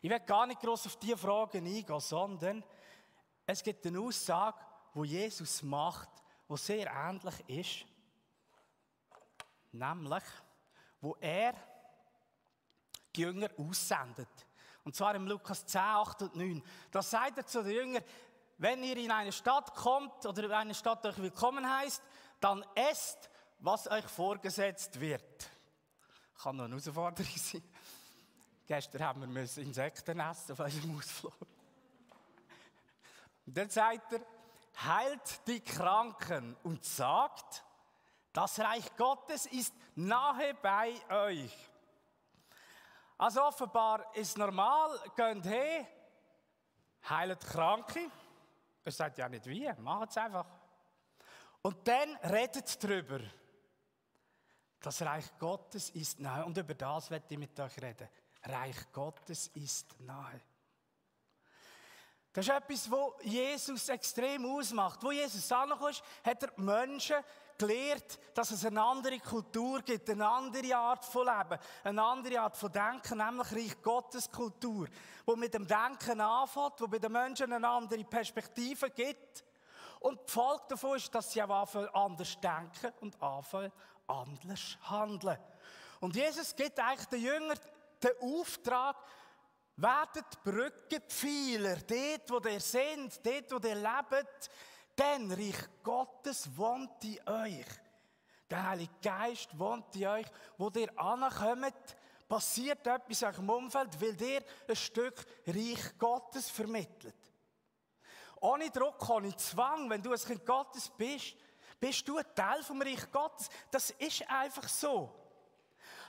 Ich 0.03 0.11
werde 0.11 0.27
gar 0.27 0.47
nicht 0.47 0.61
groß 0.61 0.89
auf 0.89 0.97
diese 0.97 1.17
Fragen 1.17 1.67
eingehen, 1.67 2.01
sondern 2.01 2.63
es 3.47 3.63
gibt 3.63 3.87
eine 3.87 3.99
Aussage, 3.99 4.59
wo 4.93 5.05
Jesus 5.05 5.63
macht, 5.63 6.20
wo 6.51 6.57
sehr 6.57 6.91
ähnlich 6.91 7.49
ist. 7.49 7.87
Nämlich, 9.71 10.25
wo 11.01 11.17
er 11.21 11.55
die 13.15 13.21
Jünger 13.21 13.49
aussendet. 13.57 14.29
Und 14.83 14.97
zwar 14.97 15.15
im 15.15 15.29
Lukas 15.29 15.65
10, 15.65 15.81
8 15.81 16.23
und 16.23 16.35
9. 16.35 16.63
Da 16.91 17.03
sagt 17.03 17.39
er 17.39 17.47
zu 17.47 17.63
den 17.63 17.73
Jüngern, 17.73 18.05
wenn 18.59 18.83
ihr 18.83 18.97
in 18.97 19.13
eine 19.13 19.31
Stadt 19.31 19.77
kommt 19.77 20.27
oder 20.27 20.43
in 20.43 20.53
eine 20.53 20.75
Stadt 20.75 21.07
euch 21.07 21.19
willkommen 21.19 21.65
heißt, 21.71 22.03
dann 22.41 22.67
esst, 22.75 23.31
was 23.61 23.89
euch 23.89 24.07
vorgesetzt 24.07 24.99
wird. 24.99 25.49
Kann 26.43 26.57
noch 26.57 26.65
eine 26.65 26.75
Herausforderung 26.75 27.33
sein. 27.37 27.63
Gestern 28.67 29.05
haben 29.05 29.33
wir 29.33 29.43
Insekten 29.57 30.19
essen 30.19 30.53
auf 30.53 30.59
unserem 30.59 30.99
Ausflug. 30.99 31.33
Und 33.47 33.57
dann 33.57 33.71
sagt 33.71 34.15
er, 34.15 34.40
heilt 34.85 35.47
die 35.47 35.61
Kranken 35.61 36.57
und 36.63 36.85
sagt, 36.85 37.65
das 38.33 38.59
Reich 38.61 38.95
Gottes 38.97 39.47
ist 39.47 39.75
nahe 39.95 40.55
bei 40.55 40.95
euch. 41.11 41.71
Also 43.19 43.43
offenbar 43.43 44.15
ist 44.15 44.39
normal, 44.39 44.99
geht 45.15 45.45
her, 45.45 45.87
heilt 47.09 47.41
Kranke. 47.41 48.11
Er 48.83 48.93
sagt 48.93 49.19
ja 49.19 49.29
nicht 49.29 49.47
wie, 49.47 49.71
macht 49.79 50.11
es 50.11 50.17
einfach. 50.17 50.47
Und 51.63 51.87
dann 51.87 52.17
redet 52.17 52.83
drüber. 52.83 53.21
Das 54.81 55.03
Reich 55.03 55.27
Gottes 55.39 55.91
ist 55.91 56.19
nahe. 56.21 56.47
Und 56.47 56.57
über 56.57 56.75
das 56.75 57.11
werde 57.11 57.27
ich 57.29 57.39
mit 57.39 57.59
euch 57.61 57.77
reden. 57.83 58.09
Reich 58.45 58.91
Gottes 58.93 59.49
ist 59.49 60.01
nahe. 60.01 60.41
Das 62.33 62.47
ist 62.47 62.55
etwas, 62.55 62.91
was 62.91 63.13
Jesus 63.23 63.89
extrem 63.89 64.47
ausmacht. 64.47 65.03
Wo 65.03 65.11
Jesus 65.11 65.51
angekommen 65.51 65.91
ist, 65.91 66.03
hat 66.25 66.43
er 66.43 66.53
Menschen 66.57 67.17
gelehrt, 67.59 68.19
dass 68.35 68.53
es 68.53 68.65
eine 68.65 68.83
andere 68.83 69.19
Kultur 69.19 69.83
gibt, 69.83 70.09
eine 70.09 70.27
andere 70.27 70.77
Art 70.77 71.05
von 71.05 71.27
Leben, 71.27 71.61
eine 71.83 72.03
andere 72.03 72.41
Art 72.41 72.57
von 72.57 72.71
Denken, 72.73 73.19
nämlich 73.19 73.53
Reich 73.53 73.83
Gottes 73.83 74.31
Kultur, 74.31 74.87
wo 75.27 75.35
mit 75.35 75.53
dem 75.53 75.67
Denken 75.67 76.21
anfängt, 76.21 76.81
wo 76.81 76.87
bei 76.87 76.99
den 76.99 77.13
Menschen 77.13 77.53
eine 77.53 77.69
andere 77.69 78.05
Perspektive 78.05 78.91
gibt. 78.91 79.45
Und 79.99 80.21
die 80.27 80.33
Folge 80.33 80.65
davon 80.69 80.97
ist, 80.97 81.15
dass 81.15 81.33
sie 81.33 81.43
auch 81.43 81.51
anfangen 81.51 81.89
anders 81.93 82.39
denken 82.41 82.93
und 83.01 83.21
anfangen 83.21 83.73
anders 84.07 84.79
handeln. 84.83 85.39
Und 85.99 86.17
Jesus 86.17 86.55
gibt 86.55 86.79
eigentlich 86.79 87.09
den 87.09 87.23
Jüngern 87.23 87.59
den 88.03 88.13
Auftrag, 88.23 88.97
werdet 89.81 90.43
Brückenpfeiler, 90.43 91.77
dort, 91.77 92.31
wo 92.31 92.49
ihr 92.49 92.61
seid, 92.61 93.25
dort, 93.25 93.53
wo 93.53 93.69
ihr 93.69 93.75
lebt, 93.75 94.51
denn 94.99 95.33
Reich 95.33 95.69
Gottes 95.83 96.49
wohnt 96.57 97.03
in 97.05 97.19
euch. 97.29 97.67
Der 98.51 98.69
Heilige 98.69 98.93
Geist 99.03 99.59
wohnt 99.59 99.95
in 99.97 100.07
euch, 100.07 100.27
wo 100.59 100.71
ihr 100.75 100.99
ankommt, 101.01 101.97
passiert 102.29 102.87
etwas 102.87 103.23
in 103.23 103.29
eurem 103.29 103.51
Umfeld, 103.51 104.01
weil 104.01 104.21
ihr 104.23 104.45
ein 104.69 104.77
Stück 104.77 105.25
Reich 105.47 105.99
Gottes 105.99 106.51
vermittelt. 106.51 107.15
Ohne 108.41 108.71
Druck, 108.71 109.09
ohne 109.09 109.37
Zwang, 109.37 109.89
wenn 109.91 110.03
du 110.03 110.13
ein 110.13 110.19
Kind 110.19 110.47
Gottes 110.47 110.91
bist, 110.97 111.37
bist 111.79 112.07
du 112.09 112.19
ein 112.19 112.35
Teil 112.35 112.63
vom 112.63 112.81
Reich 112.81 113.11
Gottes. 113.11 113.49
Das 113.71 113.91
ist 113.91 114.29
einfach 114.29 114.69
so. 114.69 115.20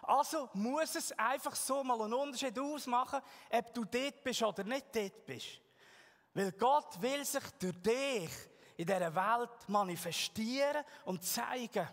Also 0.03 0.50
muss 0.53 0.96
es 0.96 1.12
einfach 1.13 1.55
so 1.55 1.84
mal 1.84 2.01
einen 2.01 2.13
Unterschied 2.13 2.58
ausmachen, 2.58 3.22
ob 3.50 3.74
du 3.74 3.86
dort 3.86 4.24
bist 4.24 4.41
oder 4.41 4.63
nicht 4.63 4.88
dort 4.93 5.25
bist. 5.25 5.62
Weil 6.34 6.51
Gott 6.53 7.01
will 7.01 7.24
sich 7.25 7.43
durch 7.60 7.81
dich 7.81 8.31
in 8.77 8.86
dieser 8.86 9.13
Welt 9.13 9.50
manifestieren 9.67 10.84
und 11.05 11.24
zeigen. 11.24 11.88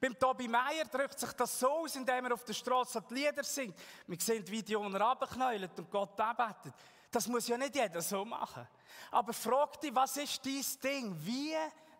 Beim 0.00 0.18
Tobi 0.18 0.48
Meier 0.48 0.84
drückt 0.84 1.18
sich 1.18 1.32
das 1.32 1.58
so 1.58 1.68
aus, 1.68 1.96
indem 1.96 2.26
er 2.26 2.34
auf 2.34 2.44
der 2.44 2.52
Straße 2.52 3.02
die 3.08 3.14
Lieder 3.14 3.44
singt. 3.44 3.76
Wir 4.06 4.20
sehen, 4.20 4.46
wie 4.48 4.62
die 4.62 4.72
Jungen 4.72 4.94
runterknäulen 4.94 5.70
und 5.76 5.90
Gott 5.90 6.18
anbetet. 6.20 6.74
Das 7.10 7.28
muss 7.28 7.46
ja 7.46 7.56
nicht 7.56 7.74
jeder 7.74 8.02
so 8.02 8.24
machen. 8.24 8.66
Aber 9.10 9.32
frag 9.32 9.80
dich, 9.80 9.94
was 9.94 10.16
ist 10.16 10.44
dein 10.44 10.64
Ding? 10.82 11.16
Wie 11.20 11.54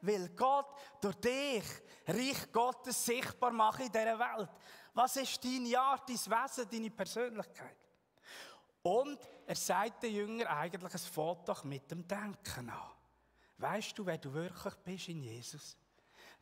will 0.05 0.29
Gott 0.31 0.75
durch 1.01 1.17
dich 1.17 1.65
Reich 2.07 2.53
Gottes 2.53 3.05
sichtbar 3.05 3.51
machen 3.51 3.87
in 3.87 3.93
dieser 3.93 4.19
Welt. 4.19 4.51
Was 4.93 5.17
ist 5.17 5.43
deine 5.45 5.79
Art, 5.79 6.09
dein 6.09 6.17
Wesen, 6.17 6.69
deine 6.71 6.91
Persönlichkeit? 6.91 7.77
Und 8.83 9.19
er 9.47 9.57
sagt 9.57 10.03
den 10.03 10.15
Jüngern 10.15 10.47
eigentlich, 10.47 11.03
fängt 11.03 11.49
doch 11.49 11.65
mit 11.65 11.91
dem 11.91 12.07
Denken 12.07 12.69
an. 12.69 12.91
Weißt 13.59 13.99
du, 13.99 14.05
wer 14.05 14.19
du 14.19 14.33
wirklich 14.33 14.75
bist 14.77 15.09
in 15.09 15.23
Jesus? 15.23 15.77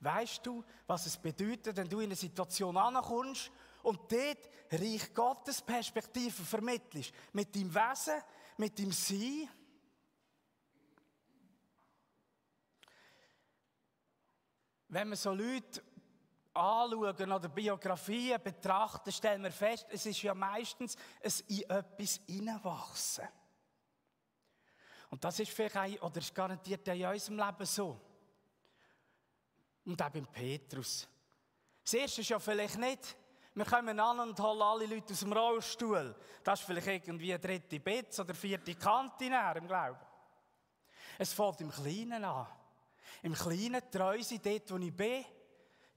Weißt 0.00 0.45
du, 0.45 0.64
was 0.87 1.07
es 1.07 1.16
bedeutet, 1.16 1.76
wenn 1.76 1.88
du 1.88 2.00
in 2.00 2.07
eine 2.07 2.16
Situation 2.16 2.76
ankommst 2.76 3.52
und 3.85 4.00
dort 4.11 4.50
Reich 4.73 5.14
Gottes 5.14 5.62
Perspektive 5.62 6.42
vermittelst? 6.42 7.12
Mit 7.33 7.54
deinem 7.54 7.73
Wesen, 7.73 8.21
mit 8.57 8.76
deinem 8.76 8.90
Sein? 8.90 9.49
Wenn 14.93 15.09
wir 15.09 15.17
so 15.17 15.33
Leute 15.33 15.83
anschauen 16.53 17.33
oder 17.33 17.49
Biografien 17.49 18.39
betrachten, 18.43 19.11
stellen 19.11 19.43
wir 19.43 19.51
fest, 19.51 19.87
es 19.89 20.05
ist 20.05 20.21
ja 20.21 20.35
meistens 20.35 20.99
ein 21.25 21.33
in 21.49 21.71
etwas 21.71 22.21
hineinwachsen. 22.27 23.27
Und 25.09 25.25
das 25.25 25.41
ist 25.41 25.51
vielleicht 25.51 26.03
auch, 26.03 26.09
oder 26.09 26.19
ist 26.19 26.35
garantiert 26.35 26.87
in 26.89 27.07
unserem 27.07 27.39
Leben 27.39 27.65
so. 27.65 27.99
Und 29.87 30.03
auch 30.03 30.11
beim 30.11 30.27
Petrus. 30.27 31.09
Das 31.83 31.95
erste 31.95 32.21
ist 32.21 32.29
ja 32.29 32.39
vielleicht 32.39 32.77
nicht, 32.77 33.17
wir 33.55 33.65
kommen 33.65 33.99
an 33.99 34.21
und 34.21 34.39
holen 34.39 34.61
alle 34.61 34.85
Leute 34.85 35.15
aus 35.15 35.21
dem 35.21 35.33
Rollstuhl. 35.33 36.15
Das 36.45 36.61
ist 36.61 36.67
vielleicht 36.67 37.09
irgendwie 37.09 37.33
eine 37.33 37.41
dritte 37.41 37.81
Betz 37.81 38.21
oder 38.21 38.35
vierte 38.35 38.75
Kante 38.75 39.25
im 39.25 39.67
Glauben. 39.67 39.99
Es 41.19 41.33
fällt 41.33 41.63
im 41.63 41.71
Kleinen 41.71 42.25
an. 42.25 42.47
Im 43.23 43.35
Kleinen 43.35 43.83
treu 43.90 44.23
sein, 44.23 44.40
dort 44.42 44.71
wo 44.71 44.76
ich 44.78 44.97
bin. 44.97 45.25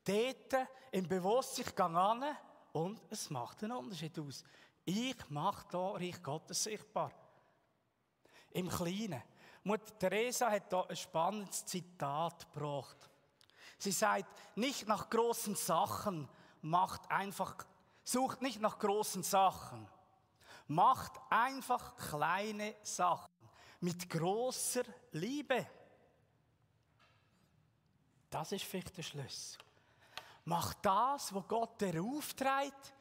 Dort 0.03 0.67
im 0.91 1.07
Bewusstsein, 1.07 1.65
ich 1.67 1.79
an 1.79 2.37
und 2.73 3.01
es 3.09 3.29
macht 3.29 3.63
einen 3.63 3.73
Unterschied 3.73 4.17
aus. 4.19 4.43
Ich 4.83 5.29
mache 5.29 5.65
hier 5.71 5.79
Reich 5.79 6.21
Gottes 6.21 6.63
sichtbar. 6.63 7.11
Im 8.51 8.69
Kleinen. 8.69 9.23
Mutter 9.63 9.97
Teresa 9.97 10.51
hat 10.51 10.69
hier 10.69 10.89
ein 10.89 10.95
spannendes 10.95 11.65
Zitat 11.65 12.53
gebracht. 12.53 13.09
Sie 13.79 13.91
sagt, 13.91 14.29
nicht 14.55 14.87
nach 14.87 15.09
großen 15.09 15.55
Sachen, 15.55 16.29
macht 16.61 17.09
einfach, 17.09 17.55
sucht 18.03 18.41
nicht 18.41 18.61
nach 18.61 18.77
großen 18.77 19.23
Sachen. 19.23 19.87
Macht 20.67 21.13
einfach 21.29 21.95
kleine 21.95 22.75
Sachen 22.83 23.31
mit 23.79 24.09
großer 24.09 24.83
Liebe. 25.11 25.67
Das 28.29 28.51
ist 28.51 28.65
vielleicht 28.65 28.95
der 28.97 29.03
Schlüssel. 29.03 29.59
Mach 30.45 30.73
das, 30.75 31.33
was 31.33 31.47
Gott 31.47 31.81
dir 31.81 32.01
aufträgt, 32.03 32.93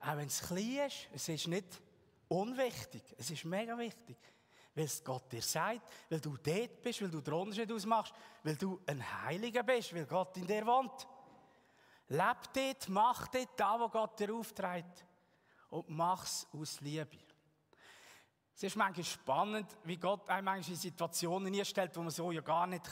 auch 0.00 0.16
wenn 0.16 0.26
es 0.26 0.40
klein 0.40 0.86
ist. 0.86 1.08
Es 1.12 1.28
ist 1.28 1.48
nicht 1.48 1.80
unwichtig, 2.28 3.02
es 3.18 3.30
ist 3.30 3.44
mega 3.44 3.76
wichtig. 3.76 4.16
Weil 4.74 4.84
es 4.84 5.04
Gott 5.04 5.30
dir 5.30 5.42
sagt, 5.42 5.82
weil 6.08 6.20
du 6.20 6.36
dort 6.38 6.80
bist, 6.82 7.02
weil 7.02 7.10
du 7.10 7.20
den 7.20 7.34
Unterschied 7.34 7.70
ausmachst, 7.70 8.14
weil 8.42 8.56
du 8.56 8.80
ein 8.86 9.22
Heiliger 9.24 9.62
bist, 9.62 9.94
weil 9.94 10.06
Gott 10.06 10.34
in 10.38 10.46
dir 10.46 10.66
wohnt. 10.66 11.06
Leb 12.08 12.52
dort, 12.54 12.88
mach 12.88 13.28
dort 13.28 13.48
das, 13.54 13.80
was 13.80 13.90
Gott 13.90 14.18
dir 14.18 14.34
aufträgt. 14.34 15.04
Und 15.68 15.90
mach 15.90 16.24
es 16.24 16.46
aus 16.52 16.80
Liebe. 16.80 17.18
Es 18.54 18.62
ist 18.62 18.76
manchmal 18.76 19.04
spannend, 19.04 19.76
wie 19.84 19.96
Gott 19.96 20.28
einem 20.28 20.44
manchmal 20.44 20.74
in 20.74 20.80
Situationen 20.80 21.54
einstellt, 21.54 21.96
wo 21.96 22.00
man 22.00 22.10
so 22.10 22.30
ja 22.30 22.40
gar 22.40 22.66
nicht 22.66 22.84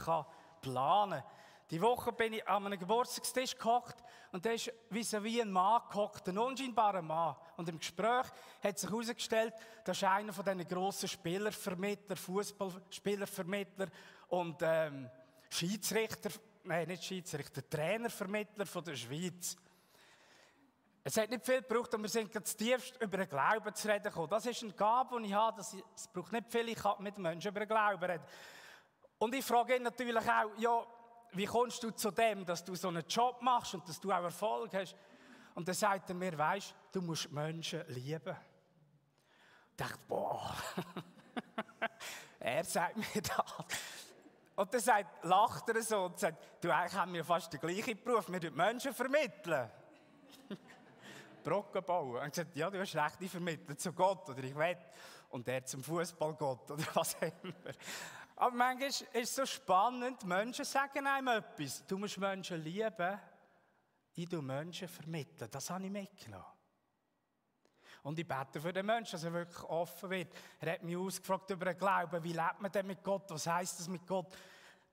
planen 0.60 1.22
kann. 1.22 1.30
Die 1.70 1.80
Woche 1.80 2.12
bin 2.12 2.32
ich 2.32 2.48
an 2.48 2.66
einem 2.66 2.78
Geburtstagstisch 2.78 3.56
gehockt 3.56 4.02
und 4.32 4.44
da 4.44 4.50
ist 4.50 4.72
wie 4.90 5.40
ein 5.40 5.52
Mann 5.52 5.82
gehockt, 5.88 6.28
ein 6.28 6.36
unscheinbarer 6.36 7.02
Mann. 7.02 7.36
Und 7.56 7.68
im 7.68 7.78
Gespräch 7.78 8.26
hat 8.62 8.78
sich 8.78 8.90
herausgestellt, 8.90 9.54
das 9.84 9.96
ist 9.96 10.04
einer 10.04 10.32
von 10.32 10.44
diesen 10.44 10.66
grossen 10.66 11.08
Spielervermittler, 11.08 12.16
Fußballspielervermittler 12.16 13.86
und 14.28 14.56
ähm, 14.62 15.08
Schiedsrichter, 15.48 16.30
nein, 16.64 16.88
nicht 16.88 17.04
Schiedsrichter, 17.04 17.68
Trainervermittler 17.68 18.66
von 18.66 18.82
der 18.82 18.96
Schweiz. 18.96 19.56
Es 21.04 21.16
hat 21.16 21.30
nicht 21.30 21.46
viel 21.46 21.62
gebraucht, 21.62 21.94
und 21.94 22.02
wir 22.02 22.10
sind 22.10 22.30
ganz 22.32 22.54
tiefst 22.54 23.00
über 23.00 23.16
den 23.16 23.28
Glauben 23.28 23.74
zu 23.74 23.88
reden 23.88 24.02
gekommen. 24.02 24.28
Das 24.28 24.44
ist 24.44 24.62
eine 24.62 24.72
Gabe, 24.72 25.20
die 25.20 25.28
ich 25.28 25.32
habe. 25.32 25.56
Das, 25.56 25.74
es 25.94 26.08
braucht 26.08 26.32
nicht 26.32 26.50
viel, 26.50 26.68
ich 26.68 26.76
kann 26.76 26.96
mit 26.98 27.16
Menschen 27.16 27.48
über 27.48 27.60
den 27.60 27.68
Glauben 27.68 28.04
reden. 28.04 28.24
Und 29.18 29.34
ich 29.34 29.44
frage 29.44 29.76
ihn 29.76 29.82
natürlich 29.82 30.28
auch, 30.28 30.50
ja, 30.58 30.84
wie 31.32 31.46
kommst 31.46 31.82
du 31.82 31.90
zu 31.90 32.10
dem, 32.10 32.44
dass 32.44 32.64
du 32.64 32.74
so 32.74 32.88
einen 32.88 33.04
Job 33.06 33.40
machst 33.42 33.74
und 33.74 33.88
dass 33.88 34.00
du 34.00 34.10
auch 34.12 34.22
Erfolg 34.22 34.74
hast? 34.74 34.96
Und 35.54 35.66
dann 35.66 35.74
sagt 35.74 36.08
er 36.08 36.14
mir, 36.14 36.36
weißt 36.36 36.74
du, 36.92 37.02
musst 37.02 37.30
Menschen 37.30 37.84
lieben. 37.88 38.36
Ich 39.70 39.76
dachte, 39.76 39.98
boah, 40.08 40.54
er 42.40 42.64
sagt 42.64 42.96
mir 42.96 43.22
das. 43.22 43.54
Und 44.56 44.74
dann 44.74 44.80
sagt, 44.80 45.24
lacht 45.24 45.68
er 45.70 45.82
so 45.82 46.04
und 46.04 46.18
sagt, 46.18 46.62
du, 46.62 46.70
eigentlich 46.70 46.94
haben 46.94 47.14
wir 47.14 47.24
fast 47.24 47.52
den 47.52 47.60
gleichen 47.60 48.02
Beruf, 48.02 48.28
wir 48.28 48.50
Menschen 48.50 48.92
vermitteln. 48.92 49.70
Brocken 51.44 51.82
bauen. 51.82 52.22
Und 52.22 52.30
gesagt, 52.30 52.54
ja, 52.54 52.68
du 52.68 52.78
hast 52.78 52.94
recht, 52.94 53.16
ich 53.20 53.30
vermittle 53.30 53.76
zu 53.76 53.92
Gott 53.92 54.28
oder 54.28 54.42
ich 54.42 54.54
will. 54.54 54.76
Und 55.30 55.48
er 55.48 55.64
zum 55.64 55.82
Fußballgott 55.82 56.70
oder 56.72 56.84
was 56.94 57.16
immer. 57.20 57.54
Aber 58.40 58.56
manchmal 58.56 58.88
ist 58.88 59.06
es 59.12 59.34
so 59.34 59.44
spannend, 59.44 60.24
Menschen 60.24 60.64
sagen 60.64 61.06
einem 61.06 61.28
etwas. 61.28 61.84
Du 61.86 61.98
musst 61.98 62.16
Menschen 62.16 62.64
lieben, 62.64 63.20
ich 64.14 64.26
du 64.30 64.40
Menschen 64.40 64.88
vermitteln. 64.88 65.50
Das 65.50 65.68
habe 65.68 65.84
ich 65.84 65.90
mitgenommen. 65.90 66.46
Und 68.02 68.18
ich 68.18 68.26
bete 68.26 68.58
für 68.58 68.72
den 68.72 68.86
Menschen, 68.86 69.12
dass 69.12 69.24
er 69.24 69.34
wirklich 69.34 69.62
offen 69.64 70.08
wird. 70.08 70.32
Er 70.58 70.72
hat 70.72 70.82
mich 70.82 70.96
ausgefragt 70.96 71.50
über 71.50 71.66
den 71.66 71.76
Glauben. 71.76 72.24
Wie 72.24 72.32
lebt 72.32 72.62
man 72.62 72.72
denn 72.72 72.86
mit 72.86 73.04
Gott? 73.04 73.30
Was 73.30 73.46
heisst 73.46 73.78
das 73.78 73.88
mit 73.88 74.06
Gott? 74.06 74.34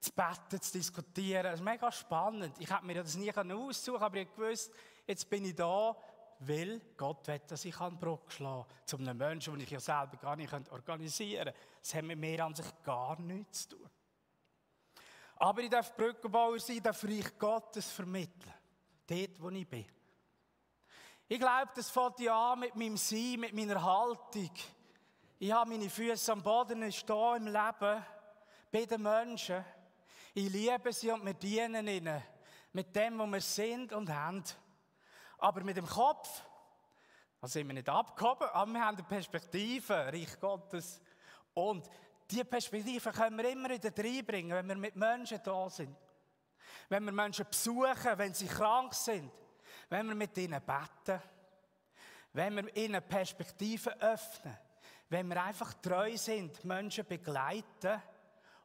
Zu 0.01 0.11
beten, 0.11 0.61
zu 0.61 0.73
diskutieren. 0.73 1.43
Das 1.43 1.61
ist 1.61 1.63
mega 1.63 1.89
spannend. 1.89 2.53
Ich 2.59 2.69
hätte 2.69 2.85
mir 2.85 2.95
das 2.95 3.15
nie 3.15 3.31
aussuchen 3.31 4.03
aber 4.03 4.17
ich 4.17 4.37
wusste, 4.37 4.75
jetzt 5.05 5.29
bin 5.29 5.45
ich 5.45 5.55
da, 5.55 5.95
weil 6.39 6.81
Gott 6.95 7.27
will, 7.27 7.41
dass 7.47 7.65
ich 7.65 7.75
Brücke 7.75 8.31
schlagen 8.31 8.65
kann 8.67 8.85
zu 8.85 8.97
einem 8.97 9.17
Menschen, 9.17 9.53
den 9.53 9.63
ich 9.63 9.71
ja 9.71 9.79
selber 9.79 10.17
gar 10.17 10.35
nicht 10.35 10.53
organisieren 10.71 11.45
könnte. 11.45 11.59
Das 11.81 11.93
hat 11.93 12.03
mit 12.03 12.19
mir 12.19 12.45
an 12.45 12.55
sich 12.55 12.65
gar 12.83 13.19
nichts 13.19 13.67
zu 13.67 13.77
tun. 13.77 13.89
Aber 15.37 15.61
ich 15.61 15.69
darf 15.69 15.95
Brückenbauer 15.95 16.59
sein, 16.59 16.81
darf 16.81 17.03
Reich 17.03 17.37
Gottes 17.37 17.91
vermitteln. 17.91 18.53
Dort, 19.05 19.41
wo 19.41 19.49
ich 19.49 19.67
bin. 19.67 19.85
Ich 21.27 21.39
glaube, 21.39 21.71
das 21.75 21.89
fängt 21.89 22.19
ja 22.19 22.53
an 22.53 22.59
mit 22.59 22.75
meinem 22.75 22.97
Sein, 22.97 23.39
mit 23.39 23.53
meiner 23.53 23.83
Haltung. 23.83 24.51
Ich 25.39 25.51
habe 25.51 25.69
meine 25.69 25.89
Füße 25.89 26.31
am 26.31 26.41
Boden, 26.41 26.83
ich 26.83 26.99
stehe 26.99 27.35
im 27.35 27.47
Leben, 27.47 28.05
bei 28.71 28.85
den 28.85 29.01
Menschen. 29.01 29.63
Ich 30.33 30.49
liebe 30.49 30.91
sie 30.93 31.11
und 31.11 31.25
wir 31.25 31.33
dienen 31.33 31.87
ihnen. 31.87 32.23
Mit 32.73 32.95
dem, 32.95 33.19
was 33.19 33.31
wir 33.31 33.41
sind 33.41 33.93
und 33.93 34.09
haben. 34.09 34.43
Aber 35.37 35.63
mit 35.63 35.77
dem 35.77 35.85
Kopf, 35.85 36.43
also 37.39 37.53
sind 37.53 37.67
wir 37.67 37.73
nicht 37.73 37.89
abgehoben, 37.89 38.47
aber 38.51 38.71
wir 38.71 38.81
haben 38.81 38.97
eine 38.97 39.07
Perspektive, 39.07 39.93
Reich 39.93 40.39
Gottes. 40.39 41.01
Und 41.53 41.89
diese 42.29 42.45
Perspektive 42.45 43.11
können 43.11 43.37
wir 43.37 43.51
immer 43.51 43.69
wieder 43.69 43.91
reinbringen, 43.95 44.57
wenn 44.57 44.67
wir 44.67 44.75
mit 44.75 44.95
Menschen 44.95 45.39
da 45.43 45.69
sind. 45.69 45.95
Wenn 46.89 47.03
wir 47.05 47.11
Menschen 47.11 47.45
besuchen, 47.49 48.17
wenn 48.17 48.33
sie 48.33 48.47
krank 48.47 48.93
sind. 48.93 49.31
Wenn 49.89 50.07
wir 50.07 50.15
mit 50.15 50.37
ihnen 50.37 50.61
beten. 50.61 51.21
Wenn 52.33 52.55
wir 52.55 52.75
ihnen 52.75 53.01
Perspektiven 53.07 53.93
öffnen. 54.01 54.57
Wenn 55.09 55.27
wir 55.27 55.41
einfach 55.41 55.73
treu 55.75 56.17
sind, 56.17 56.63
Menschen 56.65 57.05
begleiten. 57.05 58.01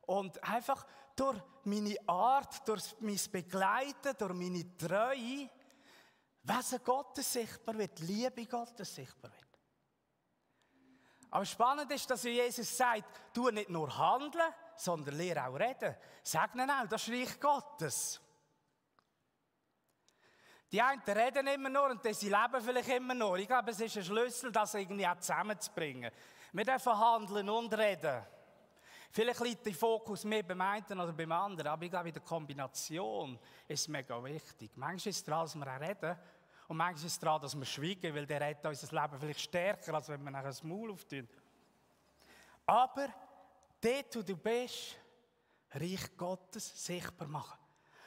Und 0.06 0.42
einfach 0.42 0.87
durch 1.14 1.38
meine 1.64 1.96
Art, 2.06 2.66
durch 2.66 2.96
mein 3.00 3.20
Begleiten, 3.30 4.16
durch 4.18 4.35
meine 4.35 4.76
Treue, 4.76 5.48
Wesen 6.44 6.83
Gottes 6.83 7.33
sichtbar 7.33 7.78
wird, 7.78 7.98
Liebe 8.00 8.46
Gottes 8.46 8.94
sichtbar 8.94 9.31
wird. 9.31 9.42
Aber 11.31 11.46
spannend 11.46 11.90
ist, 11.90 12.11
dass 12.11 12.24
Jesus 12.24 12.76
sagt, 12.76 13.05
du 13.33 13.48
nicht 13.50 13.70
nur 13.70 13.96
handeln, 13.96 14.52
sondern 14.76 15.16
lehre 15.16 15.46
auch 15.46 15.55
reden. 15.55 15.96
Sag 16.22 16.55
ihnen 16.55 16.70
auch, 16.70 16.87
das 16.87 17.09
ist 17.09 17.14
Reich 17.14 17.40
Gottes. 17.40 18.20
Die 20.70 20.81
einen 20.81 21.02
reden 21.02 21.46
immer 21.46 21.68
nur 21.68 21.90
und 21.90 22.02
sie 22.14 22.28
leben 22.28 22.61
vielleicht 22.61 22.88
immer 22.88 23.14
nur. 23.14 23.38
Ich 23.38 23.46
glaube, 23.46 23.70
es 23.70 23.81
ist 23.81 23.96
ein 23.96 24.05
Schlüssel, 24.05 24.50
das 24.52 24.74
irgendwie 24.74 25.07
auch 25.07 25.18
zusammenzubringen. 25.18 26.11
Wir 26.52 26.64
dürfen 26.64 26.98
handeln 26.98 27.48
und 27.48 27.72
reden. 27.78 28.26
Vielleicht 29.11 29.40
liegt 29.40 29.66
der 29.66 29.74
Fokus 29.74 30.24
mehr 30.24 30.42
beim 30.42 30.61
einen 30.62 31.00
oder 31.00 31.12
beim 31.12 31.33
anderen, 31.33 31.68
aber 31.68 31.85
ich 31.85 31.90
glaube, 31.90 32.09
in 32.09 32.14
der 32.14 32.22
Kombination 32.22 33.38
ist 33.68 33.81
es 33.81 33.88
mega 33.88 34.22
wichtig. 34.24 34.70
Manchmal 34.74 35.11
ist 35.11 35.16
es 35.18 35.24
daran, 35.24 35.44
dass 35.44 35.55
wir 35.55 35.66
auch 35.66 35.81
reden 35.81 36.18
und 36.72 36.78
manchmal 36.78 37.04
ist 37.04 37.12
es 37.12 37.18
daran, 37.18 37.42
dass 37.42 37.54
wir 37.54 37.66
schweigen, 37.66 38.14
weil 38.14 38.24
der 38.24 38.40
redet 38.40 38.64
unser 38.64 39.02
Leben 39.02 39.20
vielleicht 39.20 39.40
stärker, 39.40 39.92
als 39.92 40.08
wenn 40.08 40.24
wir 40.24 40.30
nachher 40.30 40.46
das 40.46 40.62
Maul 40.62 40.90
auftun. 40.92 41.28
Aber 42.64 43.08
dort, 43.78 44.16
wo 44.16 44.22
du 44.22 44.35
bist, 44.38 44.96
Reich 45.70 46.16
Gottes 46.16 46.82
sichtbar 46.82 47.28
machen. 47.28 47.58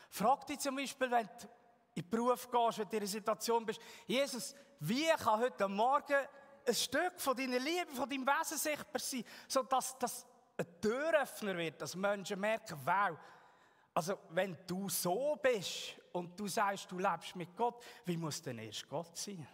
Frag 0.10 0.48
dich 0.48 0.58
zum 0.58 0.78
Beispiel, 0.78 1.12
wenn 1.12 1.28
du 1.28 1.48
in 1.94 2.02
den 2.02 2.10
Beruf 2.10 2.50
gehst, 2.50 2.80
wenn 2.80 2.90
du 2.90 2.96
in 2.96 3.02
einer 3.04 3.08
Situation 3.08 3.64
bist, 3.68 3.80
Jesus, 4.08 4.56
wie 4.80 5.10
kann 5.10 5.42
heute 5.42 5.68
Morgen 5.68 6.28
ein 6.68 6.74
Stück 6.74 7.22
von 7.22 7.38
deiner 7.38 7.60
Liebe, 7.60 7.92
von 7.94 8.10
deinem 8.10 8.26
Wesen 8.26 8.58
sichtbar 8.58 9.00
sein, 9.00 9.24
sodass 9.48 9.96
das 10.00 10.26
ein 10.58 10.82
Türöffner 10.82 11.56
wird, 11.56 11.80
dass 11.80 11.96
Menschen 11.96 12.40
merken, 12.40 12.80
wow, 12.84 13.16
also 13.94 14.18
wenn 14.32 14.58
du 14.66 14.90
so 14.90 15.36
bist 15.36 15.98
und 16.16 16.40
du 16.40 16.48
sagst, 16.48 16.90
du 16.92 16.98
lebst 16.98 17.36
mit 17.36 17.56
Gott, 17.56 17.84
wie 18.06 18.18
muss 18.18 18.42
denn 18.42 18.60
erst 18.60 18.88
Gott 18.88 19.18
sein? 19.18 19.46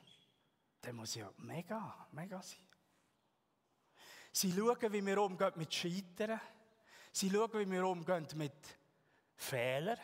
Der 0.83 0.93
muss 0.93 1.15
ja 1.15 1.31
mega, 1.37 2.07
mega 2.11 2.41
sein. 2.41 2.67
Sie 4.31 4.51
schauen, 4.51 4.93
wie 4.93 5.05
wir 5.05 5.21
umgehen 5.21 5.53
mit 5.55 5.73
Scheitern. 5.73 6.39
Sie 7.11 7.29
schauen, 7.29 7.53
wie 7.53 7.71
wir 7.71 7.85
umgehen 7.85 8.27
mit 8.35 8.53
Fehlern. 9.35 9.99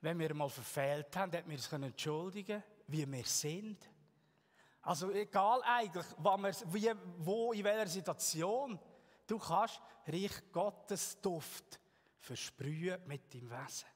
Wenn 0.00 0.18
wir 0.18 0.34
mal 0.34 0.48
verfehlt 0.48 1.16
haben, 1.16 1.30
dass 1.30 1.46
wir 1.46 1.54
uns 1.54 1.72
entschuldigen 1.72 2.62
wie 2.88 3.10
wir 3.10 3.24
sind. 3.24 3.88
Also 4.82 5.10
egal 5.10 5.62
eigentlich, 5.64 6.06
wie, 6.72 6.90
wo 7.18 7.52
in 7.52 7.64
welcher 7.64 7.86
Situation. 7.86 8.78
Du 9.26 9.38
kannst 9.38 9.80
Reich 10.06 10.50
Gottes 10.50 11.20
Duft 11.20 11.78
versprühen 12.18 13.06
mit 13.06 13.32
deinem 13.32 13.50
Wesen. 13.50 13.88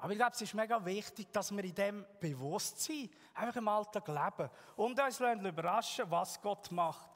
Aber 0.00 0.12
ich 0.12 0.18
glaube, 0.18 0.32
es 0.32 0.40
ist 0.40 0.54
mega 0.54 0.82
wichtig, 0.82 1.30
dass 1.30 1.54
wir 1.54 1.62
in 1.62 1.74
dem 1.74 2.06
Bewusstsein 2.18 3.10
einfach 3.34 3.56
im 3.56 3.68
Alltag 3.68 4.08
leben 4.08 4.50
und 4.76 4.98
uns 4.98 5.20
überraschen 5.20 6.10
was 6.10 6.40
Gott 6.40 6.70
macht. 6.72 7.10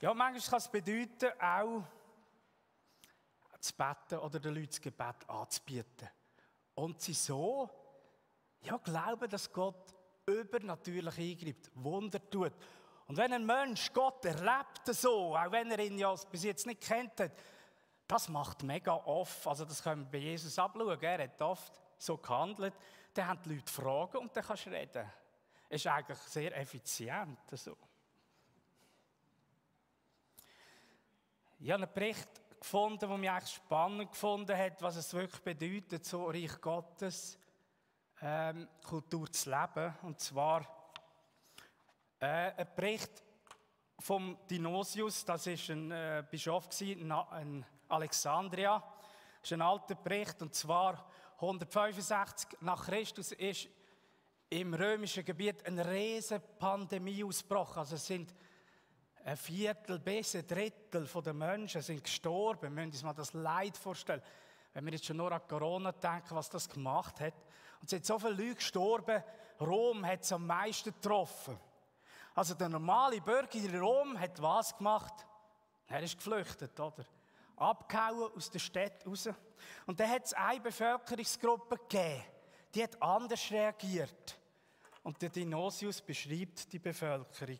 Ja, 0.00 0.14
manchmal 0.14 0.48
kann 0.48 0.58
es 0.58 0.68
bedeuten, 0.68 1.40
auch 1.40 1.82
zu 3.58 3.72
beten 3.74 4.18
oder 4.20 4.38
den 4.38 4.54
Leuten 4.54 4.68
das 4.68 4.80
Gebet 4.80 5.28
anzubieten. 5.28 6.08
Und 6.76 7.00
sie 7.00 7.14
so 7.14 7.68
ja, 8.62 8.76
glauben, 8.76 9.28
dass 9.28 9.52
Gott 9.52 9.92
übernatürlich 10.26 11.18
eingreift, 11.18 11.70
Wunder 11.74 12.30
tut. 12.30 12.52
Und 13.06 13.16
wenn 13.16 13.32
ein 13.32 13.44
Mensch 13.44 13.92
Gott 13.92 14.24
erlebt 14.24 14.86
so, 14.86 15.36
auch 15.36 15.50
wenn 15.50 15.70
er 15.70 15.80
ihn 15.80 15.98
ja 15.98 16.14
bis 16.30 16.44
jetzt 16.44 16.66
nicht 16.66 16.80
kennt 16.80 17.20
das 18.06 18.28
macht 18.28 18.62
mega 18.62 18.92
oft, 18.92 19.46
also 19.46 19.64
das 19.64 19.82
können 19.82 20.02
wir 20.02 20.10
bei 20.10 20.18
Jesus 20.18 20.58
abschauen, 20.58 21.02
er 21.02 21.24
hat 21.24 21.40
oft 21.40 21.83
so 21.98 22.16
gehandelt, 22.16 22.74
dann 23.12 23.28
haben 23.28 23.40
die 23.44 23.54
Leute 23.54 23.72
Fragen 23.72 24.18
und 24.18 24.36
dann 24.36 24.44
kannst 24.44 24.66
du 24.66 24.70
reden. 24.70 25.10
Es 25.68 25.80
ist 25.80 25.86
eigentlich 25.86 26.18
sehr 26.18 26.56
effizient 26.56 27.38
so. 27.52 27.76
Ich 31.58 31.70
habe 31.70 31.84
einen 31.84 31.94
Bericht 31.94 32.28
gefunden, 32.60 32.98
der 32.98 33.08
mich 33.16 33.30
eigentlich 33.30 33.54
spannend 33.54 34.10
gefunden 34.10 34.56
hat, 34.56 34.82
was 34.82 34.96
es 34.96 35.12
wirklich 35.14 35.40
bedeutet, 35.42 36.04
so 36.04 36.26
Reich 36.26 36.60
Gottes 36.60 37.38
ähm, 38.20 38.68
Kultur 38.82 39.30
zu 39.30 39.50
leben. 39.50 39.94
Und 40.02 40.20
zwar 40.20 40.66
äh, 42.20 42.52
ein 42.52 42.68
Bericht 42.74 43.22
vom 43.98 44.38
Dinosius, 44.50 45.24
das 45.24 45.46
ist 45.46 45.70
ein 45.70 45.90
äh, 45.90 46.24
Bischof 46.30 46.68
in 46.80 47.64
Alexandria. 47.88 48.82
Das 49.40 49.50
ist 49.50 49.52
ein 49.52 49.62
alter 49.62 49.94
Bericht 49.94 50.40
und 50.42 50.54
zwar 50.54 51.06
165 51.36 52.58
nach 52.60 52.86
Christus 52.86 53.32
ist 53.32 53.68
im 54.50 54.74
römischen 54.74 55.24
Gebiet 55.24 55.66
eine 55.66 55.88
riesige 55.90 56.40
Pandemie 56.40 57.24
ausgebrochen. 57.24 57.78
Also 57.78 57.96
es 57.96 58.06
sind 58.06 58.34
ein 59.24 59.36
Viertel 59.36 59.98
bis 59.98 60.34
ein 60.34 60.46
Drittel 60.46 61.08
der 61.24 61.32
Menschen 61.32 61.82
sind 61.82 62.04
gestorben. 62.04 62.62
Wir 62.62 62.70
müssen 62.70 62.92
uns 62.92 63.02
mal 63.02 63.14
das 63.14 63.32
Leid 63.32 63.76
vorstellen. 63.76 64.22
Wenn 64.72 64.84
wir 64.84 64.92
jetzt 64.92 65.06
schon 65.06 65.16
nur 65.16 65.32
an 65.32 65.46
Corona 65.48 65.92
denken, 65.92 66.36
was 66.36 66.50
das 66.50 66.68
gemacht 66.68 67.20
hat. 67.20 67.34
Und 67.80 67.84
es 67.84 67.90
sind 67.90 68.04
so 68.04 68.18
viele 68.18 68.32
Leute 68.32 68.56
gestorben. 68.56 69.22
Rom 69.60 70.04
hat 70.04 70.22
es 70.22 70.32
am 70.32 70.46
meisten 70.46 70.92
getroffen. 70.92 71.58
Also 72.34 72.54
der 72.54 72.68
normale 72.68 73.20
Bürger 73.20 73.54
in 73.54 73.78
Rom 73.78 74.18
hat 74.18 74.40
was 74.42 74.76
gemacht? 74.76 75.14
Er 75.86 76.02
ist 76.02 76.16
geflüchtet, 76.16 76.78
oder? 76.80 77.04
Abgehauen 77.56 78.32
aus 78.34 78.50
der 78.50 78.58
Stadt 78.58 79.06
raus. 79.06 79.28
Und 79.86 80.00
dann 80.00 80.10
hat 80.10 80.26
es 80.26 80.32
eine 80.32 80.60
Bevölkerungsgruppe 80.60 81.76
gegeben, 81.76 82.22
die 82.74 82.82
hat 82.82 83.00
anders 83.00 83.50
reagiert. 83.50 84.38
Und 85.02 85.20
der 85.20 85.28
Dinosius 85.28 86.00
beschreibt 86.00 86.72
die 86.72 86.78
Bevölkerung. 86.78 87.58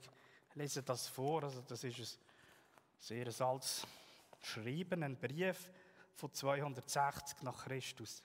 Ich 0.48 0.54
lese 0.54 0.82
das 0.82 1.08
vor, 1.08 1.44
also 1.44 1.62
das 1.62 1.84
ist 1.84 1.98
ein 1.98 2.06
sehr 2.98 3.46
altes 3.46 3.86
Schreiben, 4.40 5.02
ein 5.02 5.16
Brief 5.16 5.70
von 6.14 6.32
260 6.32 7.42
nach 7.42 7.64
Christus. 7.64 8.22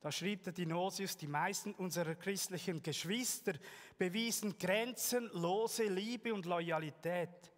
Da 0.00 0.12
schrieb 0.12 0.44
der 0.44 0.52
Dinosius, 0.52 1.16
die 1.16 1.26
meisten 1.26 1.74
unserer 1.74 2.14
christlichen 2.14 2.80
Geschwister 2.80 3.54
bewiesen 3.96 4.56
grenzenlose 4.56 5.84
Liebe 5.84 6.32
und 6.32 6.46
Loyalität. 6.46 7.52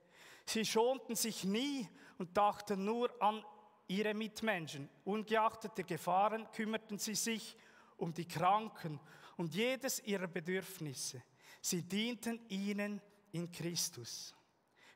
Sie 0.46 0.64
schonten 0.64 1.14
sich 1.14 1.44
nie 1.44 1.86
und 2.20 2.36
dachten 2.36 2.84
nur 2.84 3.10
an 3.22 3.42
ihre 3.88 4.12
Mitmenschen. 4.12 4.90
Ungeachtet 5.04 5.78
der 5.78 5.84
Gefahren 5.84 6.46
kümmerten 6.52 6.98
sie 6.98 7.14
sich 7.14 7.56
um 7.96 8.12
die 8.12 8.28
Kranken 8.28 9.00
und 9.38 9.54
jedes 9.54 10.00
ihrer 10.00 10.26
Bedürfnisse. 10.26 11.22
Sie 11.62 11.82
dienten 11.82 12.38
ihnen 12.50 13.00
in 13.32 13.50
Christus. 13.50 14.34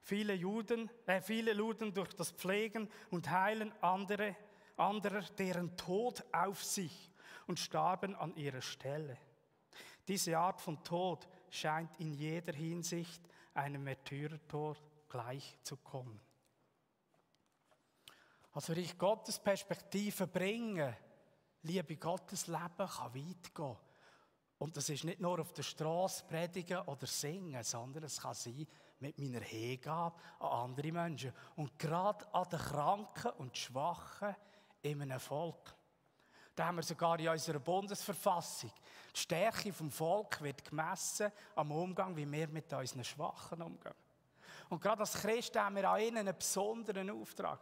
Viele 0.03 0.35
Juden, 0.35 0.91
äh, 1.07 1.23
viele 1.23 1.55
luden 1.55 1.95
durch 1.95 2.13
das 2.13 2.31
Pflegen 2.31 2.91
und 3.11 3.31
Heilen 3.31 3.73
andere, 3.81 4.37
anderer 4.77 5.23
deren 5.39 5.75
Tod 5.79 6.23
auf 6.31 6.63
sich 6.63 7.11
und 7.47 7.59
starben 7.59 8.15
an 8.17 8.37
ihrer 8.37 8.61
Stelle. 8.61 9.17
Diese 10.07 10.37
Art 10.37 10.61
von 10.61 10.85
Tod 10.85 11.27
scheint 11.49 11.99
in 11.99 12.13
jeder 12.13 12.53
Hinsicht 12.53 13.23
einem 13.55 13.85
Märtyrertod 13.85 14.79
gleich 15.09 15.57
zu 15.63 15.79
kommen. 15.79 16.21
Also 18.55 18.73
ich 18.73 18.97
Gottes 18.97 19.39
Perspektive 19.39 20.27
bringe, 20.29 20.97
Liebe 21.63 21.97
Gottes 21.97 22.47
Leben 22.47 22.89
kann 22.89 23.15
weit 23.15 23.55
gehen. 23.55 23.77
Und 24.59 24.77
das 24.77 24.89
ist 24.89 25.05
nicht 25.05 25.21
nur 25.21 25.41
auf 25.41 25.53
der 25.53 25.63
Straße 25.63 26.25
predigen 26.25 26.79
oder 26.83 27.07
singen, 27.07 27.63
sondern 27.65 28.05
es 28.05 28.21
kann 28.21 28.35
sein 28.35 28.67
mit 29.01 29.19
meiner 29.19 29.41
Hingabe 29.41 30.17
an 30.39 30.71
andere 30.71 30.93
Menschen. 30.93 31.33
Und 31.57 31.79
gerade 31.79 32.33
an 32.33 32.49
den 32.49 32.59
Kranken 32.61 33.31
und 33.39 33.57
Schwachen 33.57 34.37
in 34.83 35.03
einem 35.03 35.19
Volk. 35.19 35.75
Da 36.55 36.67
haben 36.67 36.77
wir 36.77 36.83
sogar 36.83 37.19
in 37.19 37.29
unserer 37.29 37.59
Bundesverfassung. 37.59 38.71
Die 39.15 39.19
Stärke 39.19 39.73
vom 39.73 39.91
Volk 39.91 40.41
wird 40.43 40.65
gemessen 40.65 41.33
am 41.57 41.73
Umgang, 41.73 42.15
wie 42.17 42.31
wir 42.31 42.47
mit 42.49 42.73
unseren 42.73 43.03
Schwachen 43.03 43.63
umgehen. 43.63 43.95
Und 44.69 44.81
gerade 44.81 45.01
als 45.01 45.15
Christen 45.15 45.59
haben 45.59 45.77
wir 45.77 45.91
an 45.91 46.01
ihnen 46.01 46.19
einen 46.19 46.39
besonderen 46.39 47.11
Auftrag, 47.11 47.61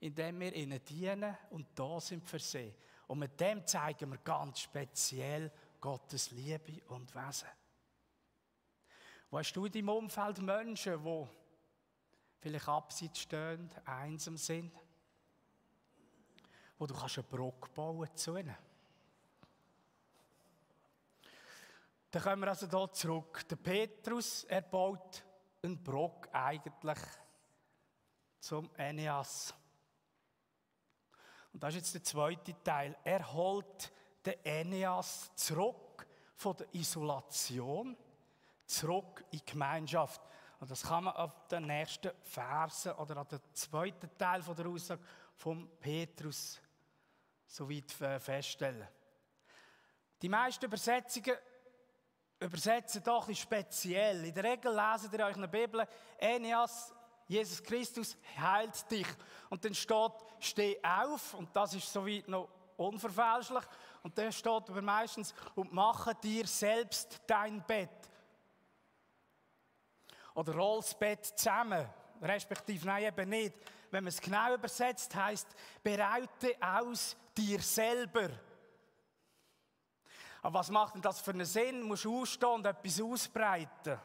indem 0.00 0.40
wir 0.40 0.54
ihnen 0.54 0.84
dienen 0.84 1.36
und 1.50 1.66
da 1.74 2.00
sind 2.00 2.28
für 2.28 2.38
sie. 2.38 2.74
Und 3.06 3.18
mit 3.18 3.40
dem 3.40 3.66
zeigen 3.66 4.10
wir 4.10 4.18
ganz 4.18 4.60
speziell 4.60 5.50
Gottes 5.80 6.30
Liebe 6.30 6.82
und 6.88 7.14
Wesen. 7.14 7.48
Wo 9.30 9.38
hast 9.38 9.52
du 9.52 9.66
in 9.66 9.72
deinem 9.72 9.88
Umfeld 9.90 10.40
Menschen, 10.40 11.02
die 11.04 11.26
vielleicht 12.40 12.68
abseits 12.68 13.20
stehen, 13.20 13.70
einsam 13.84 14.36
sind? 14.36 14.72
wo 16.80 16.86
du 16.86 16.94
kannst 16.94 17.18
eine 17.18 17.26
Brücke 17.28 17.68
bauen 17.74 18.08
zu 18.16 18.38
ihnen. 18.38 18.56
Dann 22.10 22.22
kommen 22.22 22.42
wir 22.42 22.48
also 22.48 22.66
hier 22.66 22.92
zurück. 22.92 23.46
Der 23.46 23.56
Petrus, 23.56 24.44
er 24.44 24.62
baut 24.62 25.22
einen 25.62 25.80
Brock 25.84 26.26
eigentlich 26.32 26.98
zum 28.40 28.74
Eneas. 28.76 29.54
Und 31.52 31.62
das 31.62 31.74
ist 31.74 31.80
jetzt 31.80 31.94
der 31.94 32.04
zweite 32.04 32.54
Teil. 32.62 32.96
Er 33.04 33.32
holt 33.32 33.92
den 34.24 34.34
Eneas 34.44 35.30
zurück 35.34 36.06
von 36.34 36.56
der 36.56 36.74
Isolation, 36.74 37.96
zurück 38.66 39.24
in 39.30 39.38
die 39.38 39.44
Gemeinschaft. 39.44 40.20
Und 40.60 40.70
das 40.70 40.82
kann 40.82 41.04
man 41.04 41.16
auf 41.16 41.48
den 41.48 41.66
nächsten 41.66 42.10
Versen 42.22 42.92
oder 42.92 43.16
an 43.16 43.28
den 43.28 43.40
zweiten 43.52 44.10
Teil 44.16 44.42
der 44.42 44.66
Aussage 44.66 45.02
von 45.34 45.68
Petrus 45.80 46.60
soweit 47.46 47.90
feststellen. 47.90 48.86
Die 50.22 50.28
meisten 50.28 50.66
Übersetzungen 50.66 51.36
übersetzen 52.38 53.02
doch 53.02 53.28
ein 53.28 53.34
speziell. 53.34 54.24
In 54.24 54.34
der 54.34 54.44
Regel 54.44 54.74
lesen 54.74 55.10
ihr 55.12 55.24
euch 55.24 55.34
in 55.34 55.42
der 55.42 55.48
Bibel, 55.48 55.86
Eneas, 56.18 56.94
Jesus 57.26 57.62
Christus 57.62 58.16
heilt 58.36 58.90
dich. 58.90 59.06
Und 59.48 59.64
dann 59.64 59.74
steht, 59.74 60.12
steh 60.44 60.78
auf, 60.82 61.34
und 61.34 61.54
das 61.54 61.74
ist 61.74 61.92
soweit 61.92 62.28
noch 62.28 62.48
unverfälschlich. 62.76 63.64
Und 64.02 64.16
dann 64.16 64.32
steht 64.32 64.70
aber 64.70 64.82
meistens, 64.82 65.34
und 65.54 65.72
mache 65.72 66.14
dir 66.14 66.46
selbst 66.46 67.20
dein 67.26 67.64
Bett. 67.66 67.90
Oder 70.34 70.54
roll 70.54 70.80
das 70.80 70.94
Bett 70.94 71.26
zusammen. 71.26 71.86
Respektive, 72.22 72.86
nein, 72.86 73.04
eben 73.04 73.28
nicht. 73.28 73.54
Wenn 73.90 74.04
man 74.04 74.08
es 74.08 74.20
genau 74.20 74.54
übersetzt, 74.54 75.14
heißt, 75.14 75.48
bereite 75.82 76.56
aus 76.60 77.16
dir 77.36 77.60
selber. 77.60 78.30
Aber 80.42 80.60
was 80.60 80.70
macht 80.70 80.94
denn 80.94 81.02
das 81.02 81.20
für 81.20 81.32
einen 81.32 81.44
Sinn? 81.44 81.80
Du 81.80 81.86
musst 81.86 82.06
ausstehen 82.06 82.52
und 82.52 82.66
etwas 82.66 83.00
ausbreiten. 83.00 83.98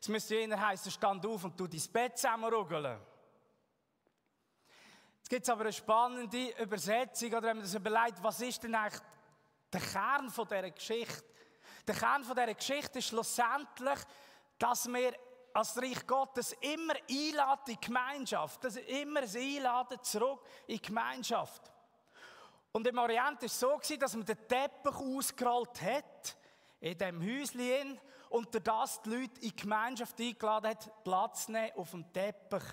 Es 0.00 0.08
müsste 0.08 0.34
eher 0.34 0.60
heißen, 0.60 0.90
stand 0.90 1.24
auf 1.26 1.44
und 1.44 1.56
tu 1.56 1.66
dein 1.66 1.80
Bett 1.92 2.18
zusammenruggeln. 2.18 2.98
Jetzt 5.24 5.30
gibt 5.30 5.42
es 5.44 5.48
aber 5.48 5.62
eine 5.62 5.72
spannende 5.72 6.50
Übersetzung, 6.62 7.28
oder 7.28 7.44
wenn 7.44 7.56
man 7.56 7.64
das 7.64 7.74
überlegt, 7.74 8.22
was 8.22 8.42
ist 8.42 8.62
denn 8.62 8.74
eigentlich 8.74 9.00
der 9.72 9.80
Kern 9.80 10.28
von 10.28 10.46
dieser 10.46 10.70
Geschichte? 10.70 11.24
Der 11.88 11.94
Kern 11.94 12.22
von 12.24 12.36
dieser 12.36 12.52
Geschichte 12.52 12.98
ist 12.98 13.08
schlussendlich, 13.08 14.00
dass 14.58 14.86
wir 14.86 15.14
als 15.54 15.80
Reich 15.80 16.06
Gottes 16.06 16.52
immer 16.60 16.92
einladen 17.08 17.62
in 17.68 17.72
die 17.72 17.80
Gemeinschaft. 17.80 18.64
Das 18.64 18.76
ist 18.76 18.86
immer 18.86 19.20
ein 19.20 19.34
Einladen 19.34 19.98
zurück 20.02 20.42
in 20.66 20.76
die 20.76 20.82
Gemeinschaft. 20.82 21.72
Und 22.72 22.86
im 22.86 22.98
Orient 22.98 23.40
war 23.40 23.44
es 23.44 23.58
so, 23.58 23.80
dass 23.98 24.14
man 24.14 24.26
den 24.26 24.46
Teppich 24.46 24.94
ausgerollt 24.94 25.80
hat, 25.80 26.36
in 26.80 26.98
diesem 26.98 27.22
Häuschen, 27.22 27.98
und 28.28 28.66
das 28.66 29.00
die 29.00 29.08
Leute 29.08 29.40
in 29.40 29.40
die 29.40 29.56
Gemeinschaft 29.56 30.20
eingeladen 30.20 30.68
hat, 30.68 31.02
Platz 31.02 31.46
zu 31.46 31.52
nehmen 31.52 31.72
auf 31.76 31.92
dem 31.92 32.12
Teppich. 32.12 32.64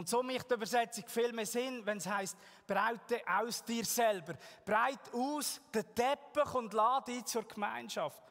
Und 0.00 0.08
so 0.08 0.22
macht 0.22 0.50
die 0.50 0.54
Übersetzung 0.54 1.06
viel 1.08 1.30
mehr 1.30 1.44
Sinn, 1.44 1.84
wenn 1.84 1.98
es 1.98 2.06
heisst, 2.06 2.34
breite 2.66 3.20
aus 3.26 3.62
dir 3.62 3.84
selber. 3.84 4.32
Breit 4.64 5.12
aus 5.12 5.60
den 5.74 5.94
Teppich 5.94 6.54
und 6.54 6.72
lade 6.72 7.12
ihn 7.12 7.26
zur 7.26 7.46
Gemeinschaft. 7.46 8.22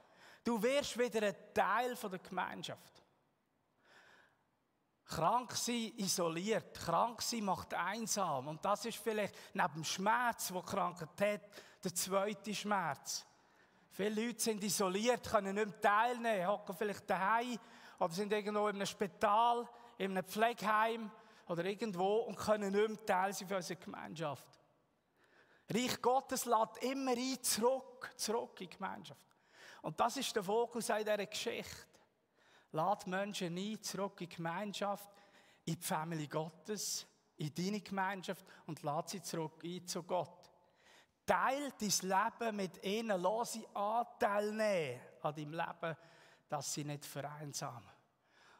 Du 0.43 0.59
wirst 0.63 0.97
wieder 0.97 1.27
ein 1.27 1.35
Teil 1.53 1.93
der 1.93 2.17
Gemeinschaft. 2.17 3.03
Krank 5.05 5.55
sein 5.55 5.93
isoliert, 5.97 6.73
krank 6.73 7.21
sein 7.21 7.43
macht 7.43 7.71
einsam. 7.75 8.47
Und 8.47 8.65
das 8.65 8.85
ist 8.85 8.97
vielleicht 8.97 9.35
neben 9.53 9.73
dem 9.75 9.83
Schmerz, 9.83 10.51
wo 10.51 10.63
Krankheit 10.63 11.21
hat, 11.21 11.41
der 11.83 11.93
zweite 11.93 12.55
Schmerz. 12.55 13.27
Viele 13.91 14.25
Leute 14.25 14.41
sind 14.41 14.63
isoliert, 14.63 15.29
können 15.29 15.53
nicht 15.53 15.67
mehr 15.67 15.81
teilnehmen, 15.81 16.47
hocken 16.47 16.75
vielleicht 16.75 17.07
daheim 17.07 17.59
oder 17.99 18.11
sind 18.11 18.33
irgendwo 18.33 18.69
in 18.69 18.77
einem 18.77 18.87
Spital, 18.87 19.69
in 19.99 20.17
einem 20.17 20.25
Pflegeheim 20.25 21.11
oder 21.49 21.65
irgendwo 21.65 22.19
und 22.19 22.37
können 22.37 22.71
nicht 22.71 22.87
mehr 22.87 23.05
Teil 23.05 23.33
sein 23.33 23.47
für 23.47 23.55
unsere 23.57 23.79
Gemeinschaft. 23.79 24.47
Reich 25.67 26.01
Gottes 26.01 26.45
lädt 26.45 26.77
immer 26.81 27.11
ein 27.11 27.43
zurück, 27.43 28.13
zurück 28.15 28.61
in 28.61 28.69
die 28.69 28.77
Gemeinschaft. 28.77 29.19
Und 29.81 29.99
das 29.99 30.17
ist 30.17 30.35
der 30.35 30.43
Fokus 30.43 30.89
in 30.89 30.97
dieser 30.97 31.25
Geschichte. 31.25 31.87
Lad 32.71 33.07
Menschen 33.07 33.57
ein, 33.57 33.81
zurück 33.81 34.21
in 34.21 34.29
die 34.29 34.35
Gemeinschaft, 34.35 35.09
in 35.65 35.75
die 35.75 35.81
Familie 35.81 36.27
Gottes, 36.27 37.07
in 37.37 37.53
deine 37.53 37.81
Gemeinschaft 37.81 38.45
und 38.67 38.83
lad 38.83 39.09
sie 39.09 39.21
zurück 39.21 39.63
ein 39.63 39.87
zu 39.87 40.03
Gott. 40.03 40.51
Teil 41.25 41.73
dein 41.79 41.89
Leben 41.89 42.55
mit 42.55 42.83
ihnen, 42.83 43.21
lass 43.21 43.53
sie 43.53 43.67
Anteil 43.73 44.51
nehmen 44.51 45.01
an 45.21 45.33
deinem 45.33 45.53
Leben, 45.53 45.97
dass 46.47 46.73
sie 46.73 46.83
nicht 46.83 47.05
vereinsamen. 47.05 47.89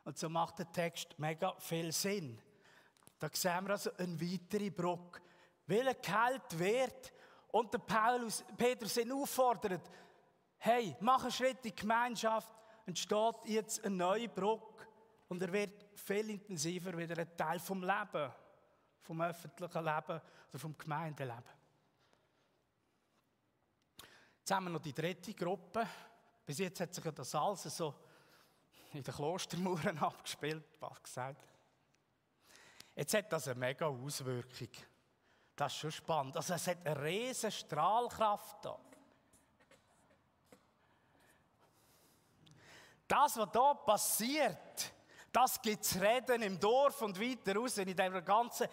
Und 0.06 0.17
so 0.17 0.28
macht 0.28 0.58
der 0.58 0.71
Text 0.71 1.17
mega 1.19 1.54
viel 1.60 1.91
Sinn. 1.91 2.41
Da 3.19 3.29
sehen 3.34 3.65
wir 3.65 3.71
also 3.71 3.91
eine 3.97 4.19
weitere 4.19 4.69
Brücke. 4.69 5.21
Weil 5.67 5.88
er 5.88 5.95
geheilt 5.95 6.58
wird 6.58 7.13
und 7.51 7.73
der 7.73 7.79
Paulus, 7.79 8.43
Petrus 8.58 8.97
ihn 8.97 9.12
auffordert, 9.12 9.89
hey, 10.58 10.95
mach 11.01 11.21
einen 11.23 11.32
Schritt 11.32 11.58
in 11.58 11.63
die 11.63 11.75
Gemeinschaft, 11.75 12.51
entsteht 12.86 13.36
jetzt 13.45 13.86
eine 13.86 13.95
neue 13.95 14.29
Brücke 14.29 14.88
und 15.27 15.41
er 15.41 15.51
wird 15.51 15.86
viel 15.95 16.29
intensiver 16.32 16.97
wieder 16.97 17.17
ein 17.17 17.38
Teil 17.38 17.60
vom 17.60 17.84
Leben, 17.84 18.32
vom 19.01 19.21
öffentlichen 19.21 19.84
Leben 19.84 20.21
oder 20.49 20.60
vom 20.60 20.77
Gemeindeleben. 20.77 21.60
Jetzt 24.39 24.51
haben 24.51 24.63
wir 24.63 24.71
noch 24.71 24.82
die 24.82 24.93
dritte 24.93 25.34
Gruppe. 25.36 25.88
Bis 26.43 26.58
jetzt 26.58 26.79
hat 26.79 26.95
sich 26.95 27.03
das 27.03 27.36
alles 27.36 27.63
so 27.63 27.93
in 28.93 29.03
den 29.03 29.13
Klostermauern 29.13 29.97
abgespielt, 29.99 30.65
was 30.79 31.03
gesagt. 31.03 31.45
Jetzt 32.99 33.13
hat 33.13 33.31
das 33.31 33.47
eine 33.47 33.57
mega 33.57 33.85
Auswirkung. 33.85 34.67
Das 35.55 35.71
ist 35.71 35.79
schon 35.79 35.91
spannend. 35.93 36.35
Also 36.35 36.53
es 36.53 36.67
hat 36.67 36.85
eine 36.85 37.01
riesige 37.01 37.49
Strahlkraft 37.49 38.65
da. 38.65 38.77
Das, 43.07 43.38
was 43.38 43.49
hier 43.53 43.75
passiert, 43.85 44.93
das 45.31 45.62
gibt 45.62 45.85
es 45.85 46.01
Reden 46.01 46.41
im 46.41 46.59
Dorf 46.59 47.01
und 47.01 47.17
weiter 47.17 47.55
raus, 47.55 47.77
in 47.77 47.88
dieser 47.88 48.21
ganzen 48.21 48.67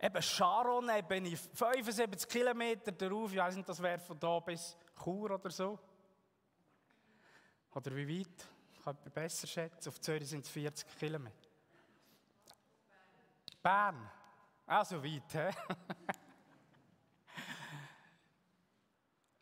eben 0.00 0.22
Sharon, 0.22 0.88
eben 0.90 1.36
75 1.36 2.28
Kilometer 2.28 2.92
darauf, 2.92 3.32
ich 3.32 3.38
weiß 3.38 3.56
nicht, 3.56 3.68
das 3.68 3.82
wäre 3.82 3.98
von 3.98 4.20
da 4.20 4.38
bis 4.38 4.76
Chur 5.02 5.32
oder 5.32 5.50
so. 5.50 5.76
Oder 7.74 7.96
wie 7.96 8.20
weit? 8.20 8.48
Ich 8.72 8.84
kann 8.84 8.96
besser 9.12 9.48
schätzen. 9.48 9.88
Auf 9.88 10.00
Zürich 10.00 10.28
sind 10.28 10.44
es 10.44 10.50
40 10.50 10.96
Kilometer. 10.96 11.43
Bern. 13.64 14.10
Auch 14.66 14.84
so 14.84 15.02
weit, 15.02 15.32
hä? 15.32 15.50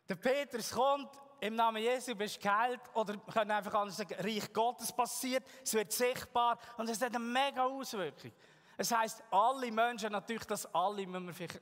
Der 0.07 0.15
Petrus 0.15 0.71
kommt, 0.71 1.09
im 1.41 1.55
Namen 1.55 1.83
Jesu 1.83 2.15
bist 2.15 2.41
geheilt. 2.41 2.79
Oder 2.93 3.15
wir 3.15 3.33
können 3.33 3.51
einfach 3.51 3.73
anders 3.73 3.97
sagen, 3.97 4.15
Reich 4.17 4.53
Gottes 4.53 4.93
passiert, 4.93 5.43
es 5.61 5.73
wird 5.73 5.91
sichtbar 5.91 6.57
und 6.77 6.89
es 6.89 7.01
hat 7.01 7.13
eine 7.13 7.19
mega 7.19 7.65
Auswirkung. 7.65 8.31
Es 8.77 8.95
heisst, 8.95 9.21
alle 9.29 9.69
Menschen, 9.71 10.11
natürlich 10.13 10.45
das 10.45 10.73
alle 10.73 11.05
müssen 11.05 11.27
wir 11.27 11.33
vielleicht 11.33 11.61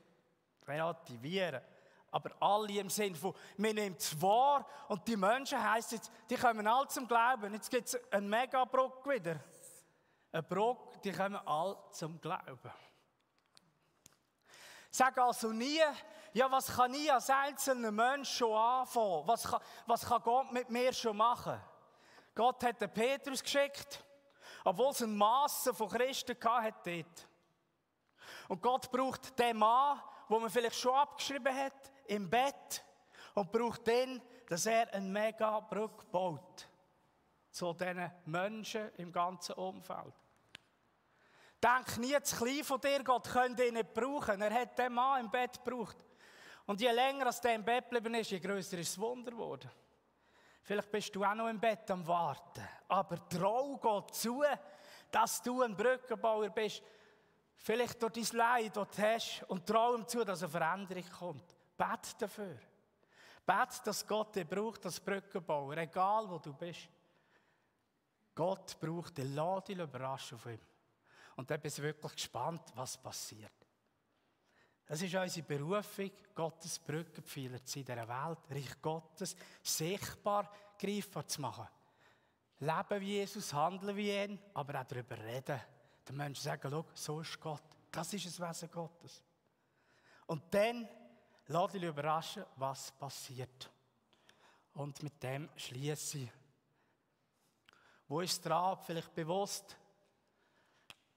relativieren. 0.68 1.62
Aber 2.12 2.32
alle 2.40 2.80
im 2.80 2.90
Sinne 2.90 3.16
von, 3.16 3.34
wir 3.58 3.74
nehmen 3.74 3.96
es 3.98 4.22
wahr 4.22 4.68
und 4.88 5.08
die 5.08 5.18
Menschen 5.18 5.62
heisst 5.62 5.94
jetzt, 5.94 6.12
die 6.30 6.36
kommen 6.36 6.68
alle 6.68 6.88
zum 6.90 7.08
Glauben. 7.08 7.54
Jetzt 7.54 7.72
gibt 7.72 7.88
es 7.88 8.12
einen 8.14 8.30
Megabruck 8.30 9.10
wieder. 9.10 9.40
Ein 10.32 10.48
Bruck, 10.48 11.02
die 11.02 11.12
kommen 11.12 11.36
alle 11.46 11.78
zum 11.92 12.20
Glauben. 12.22 12.72
Sag 14.90 15.18
also 15.18 15.52
nie, 15.52 15.82
ja, 16.34 16.50
was 16.50 16.68
kann 16.68 16.94
ich 16.94 17.12
als 17.12 17.30
einzelner 17.30 17.92
Mensch 17.92 18.38
schon 18.38 18.54
anfangen? 18.54 19.28
Was 19.28 19.44
kann, 19.44 19.62
was 19.86 20.06
kann 20.06 20.22
Gott 20.22 20.52
mit 20.52 20.70
mir 20.70 20.94
schon 20.94 21.18
machen? 21.18 21.60
Gott 22.34 22.64
hat 22.64 22.80
den 22.80 22.94
Petrus 22.94 23.44
geschickt, 23.44 24.04
obwohl 24.64 24.92
es 24.92 25.02
ein 25.02 25.16
Masse 25.18 25.74
von 25.74 25.90
Christen 25.90 26.38
hat 26.44 26.86
dort. 26.86 27.28
Und 28.48 28.62
Gott 28.62 28.90
braucht 28.92 29.38
den 29.38 29.58
Mann, 29.58 30.02
wo 30.30 30.40
man 30.40 30.50
vielleicht 30.50 30.80
schon 30.80 30.96
abgeschrieben 30.96 31.56
hat, 31.56 31.92
im 32.08 32.30
Bett 32.30 32.84
und 33.34 33.52
braucht 33.52 33.88
dann, 33.88 34.22
dass 34.48 34.66
er 34.66 34.94
eine 34.94 35.08
Mega-Brücke 35.08 36.06
baut 36.06 36.68
zu 37.50 37.74
diesen 37.74 38.12
Menschen 38.26 38.92
im 38.98 39.12
ganzen 39.12 39.56
Umfeld. 39.56 40.21
Denk 41.62 41.98
nie 41.98 42.20
zu 42.24 42.36
klein 42.38 42.64
von 42.64 42.82
dir, 42.82 43.04
Gott 43.04 43.30
könnte 43.30 43.66
ihn 43.66 43.76
nicht 43.76 43.94
brauchen. 43.94 44.42
Er 44.42 44.54
hat 44.54 44.78
den 44.80 44.94
Mann 44.94 45.22
im 45.22 45.30
Bett 45.30 45.64
gebraucht. 45.64 45.98
Und 46.66 46.82
je 46.82 46.92
länger 46.92 47.28
als 47.28 47.42
der 47.42 47.56
im 47.56 47.64
Bett 47.64 47.90
geblieben 47.90 48.16
ist, 48.16 48.32
je 48.32 48.40
größer 48.40 48.78
ist 48.80 48.94
das 48.94 49.00
Wunder 49.00 49.32
geworden. 49.32 49.70
Vielleicht 50.64 50.92
bist 50.92 51.16
du 51.16 51.24
auch 51.24 51.36
noch 51.36 51.50
im 51.50 51.60
Bett 51.60 51.90
am 51.92 52.06
Warten. 52.08 52.68
Aber 52.88 53.28
trau 53.28 53.78
Gott 53.78 54.16
zu, 54.16 54.44
dass 55.12 55.42
du 55.42 55.62
ein 55.62 55.76
Brückenbauer 55.76 56.50
bist. 56.50 56.82
Vielleicht 57.58 58.02
durch 58.02 58.14
dein 58.14 58.38
Leid, 58.38 58.76
das 58.76 58.88
du 58.90 59.02
hast. 59.02 59.44
Und 59.48 59.68
trau 59.68 59.96
ihm 59.96 60.08
zu, 60.08 60.24
dass 60.24 60.42
eine 60.42 60.52
Veränderung 60.52 61.10
kommt. 61.12 61.56
Bet 61.78 62.22
dafür. 62.22 62.58
Bet, 63.46 63.86
dass 63.86 64.08
Gott 64.08 64.36
dich 64.36 64.48
braucht 64.48 64.86
als 64.86 65.00
Brückenbauer, 65.00 65.78
egal 65.78 66.30
wo 66.30 66.38
du 66.38 66.54
bist. 66.54 66.90
Gott 68.34 68.80
braucht 68.80 69.18
dich, 69.18 69.26
lass 69.34 69.64
dich 69.66 69.78
überraschen 69.78 70.38
von 70.38 70.54
ihm. 70.54 70.60
Und 71.42 71.50
dann 71.50 71.60
bist 71.60 71.80
du 71.80 71.82
wirklich 71.82 72.14
gespannt, 72.14 72.72
was 72.76 72.96
passiert. 73.02 73.52
Das 74.86 75.02
ist 75.02 75.16
unsere 75.16 75.48
Berufung, 75.48 76.12
Gottes 76.36 76.78
Brückenpfeiler 76.78 77.66
zu 77.66 77.84
dieser 77.84 78.08
Welt, 78.08 78.38
Reich 78.52 78.80
Gottes 78.80 79.36
sichtbar, 79.64 80.54
greifbar 80.78 81.28
zu 81.28 81.42
machen. 81.42 81.68
Leben 82.60 83.02
wie 83.02 83.14
Jesus, 83.14 83.52
handeln 83.56 83.98
wie 83.98 84.16
ihn, 84.24 84.40
aber 84.54 84.82
auch 84.82 84.86
darüber 84.86 85.18
reden. 85.18 85.60
Den 86.08 86.16
Menschen 86.16 86.44
sagen, 86.44 86.70
schau, 86.70 86.86
so 86.94 87.22
ist 87.22 87.40
Gott. 87.40 87.64
Das 87.92 88.14
ist 88.14 88.28
das 88.28 88.40
Wesen 88.40 88.70
Gottes. 88.70 89.24
Und 90.28 90.44
dann 90.54 90.88
lass 91.48 91.72
dich 91.72 91.82
überraschen, 91.82 92.46
was 92.58 92.92
passiert. 92.92 93.68
Und 94.74 95.02
mit 95.02 95.24
dem 95.24 95.50
schließe 95.56 96.20
ich. 96.20 96.30
Wo 98.08 98.22
ist 98.22 98.46
dran? 98.46 98.78
Vielleicht 98.86 99.16
bewusst 99.16 99.76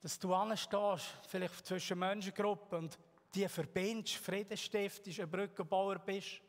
dass 0.05 0.19
du 0.19 0.35
anstehst, 0.35 1.17
vielleicht 1.27 1.65
zwischen 1.65 1.99
Menschengruppen 1.99 2.81
und 2.81 2.99
die 3.35 3.49
verbindest, 3.49 4.17
Frieden 4.17 4.55
stiftest, 4.55 5.19
ein 5.19 5.31
Brückenbauer 5.31 5.99
bist. 5.99 6.43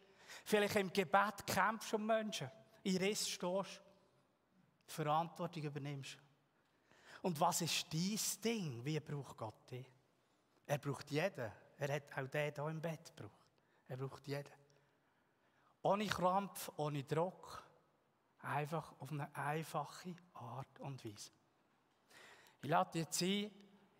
Vielleicht 0.43 0.75
im 0.75 0.91
Gebet 0.91 1.47
kämpfst 1.47 1.93
um 1.93 2.05
Menschen, 2.05 2.51
in 2.83 2.97
Riss 2.97 3.29
stehst, 3.29 3.81
Verantwortung 4.85 5.63
übernimmst. 5.63 6.17
Und 7.21 7.39
was 7.39 7.61
ist 7.61 7.85
dein 7.93 8.19
Ding? 8.43 8.83
Wie 8.83 8.99
braucht 8.99 9.37
Gott 9.37 9.71
dich? 9.71 9.89
Er 10.65 10.77
braucht 10.77 11.09
jeden. 11.09 11.49
Er 11.77 11.95
hat 11.95 12.11
auch 12.11 12.27
den 12.27 12.53
hier 12.53 12.67
im 12.67 12.81
Bett 12.81 13.15
gebraucht. 13.15 13.47
Er 13.87 13.95
braucht 13.95 14.27
jeden. 14.27 14.51
Ohne 15.81 16.07
Krampf, 16.07 16.69
ohne 16.75 17.05
Druck. 17.05 17.63
Einfach 18.39 18.99
auf 18.99 19.13
eine 19.13 19.33
einfache 19.33 20.13
Art 20.33 20.77
und 20.81 21.05
Weise. 21.05 21.31
Ich 22.65 22.71
lade 22.71 22.97
jetzt 22.97 23.21
ein, 23.21 23.51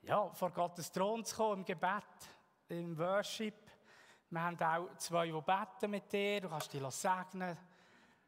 ja, 0.02 0.28
vor 0.34 0.50
Gottes 0.50 0.92
Thron 0.92 1.24
zu 1.24 1.36
kommen, 1.36 1.60
im 1.60 1.66
Gebet, 1.66 2.04
im 2.70 2.98
Worship. 2.98 3.54
Wir 4.32 4.42
haben 4.42 4.60
auch 4.60 4.98
zwei, 4.98 5.28
die 5.28 5.40
beten 5.40 5.92
mit 5.92 6.12
dir. 6.12 6.42
Du 6.42 6.50
kannst 6.50 6.74
dich 6.74 6.82
segnen, 6.90 7.56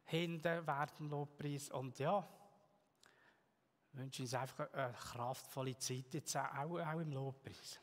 hinten 0.04 0.68
während 0.68 1.00
dem 1.00 1.10
Lobpreis. 1.10 1.72
Und 1.72 1.98
ja, 1.98 2.24
ich 3.92 3.98
wünsche 3.98 4.22
uns 4.22 4.36
einfach 4.36 4.72
eine 4.74 4.94
kraftvolle 4.94 5.76
Zeit 5.80 6.14
jetzt 6.14 6.38
auch, 6.38 6.82
auch 6.82 7.00
im 7.00 7.14
Lobpreis. 7.14 7.80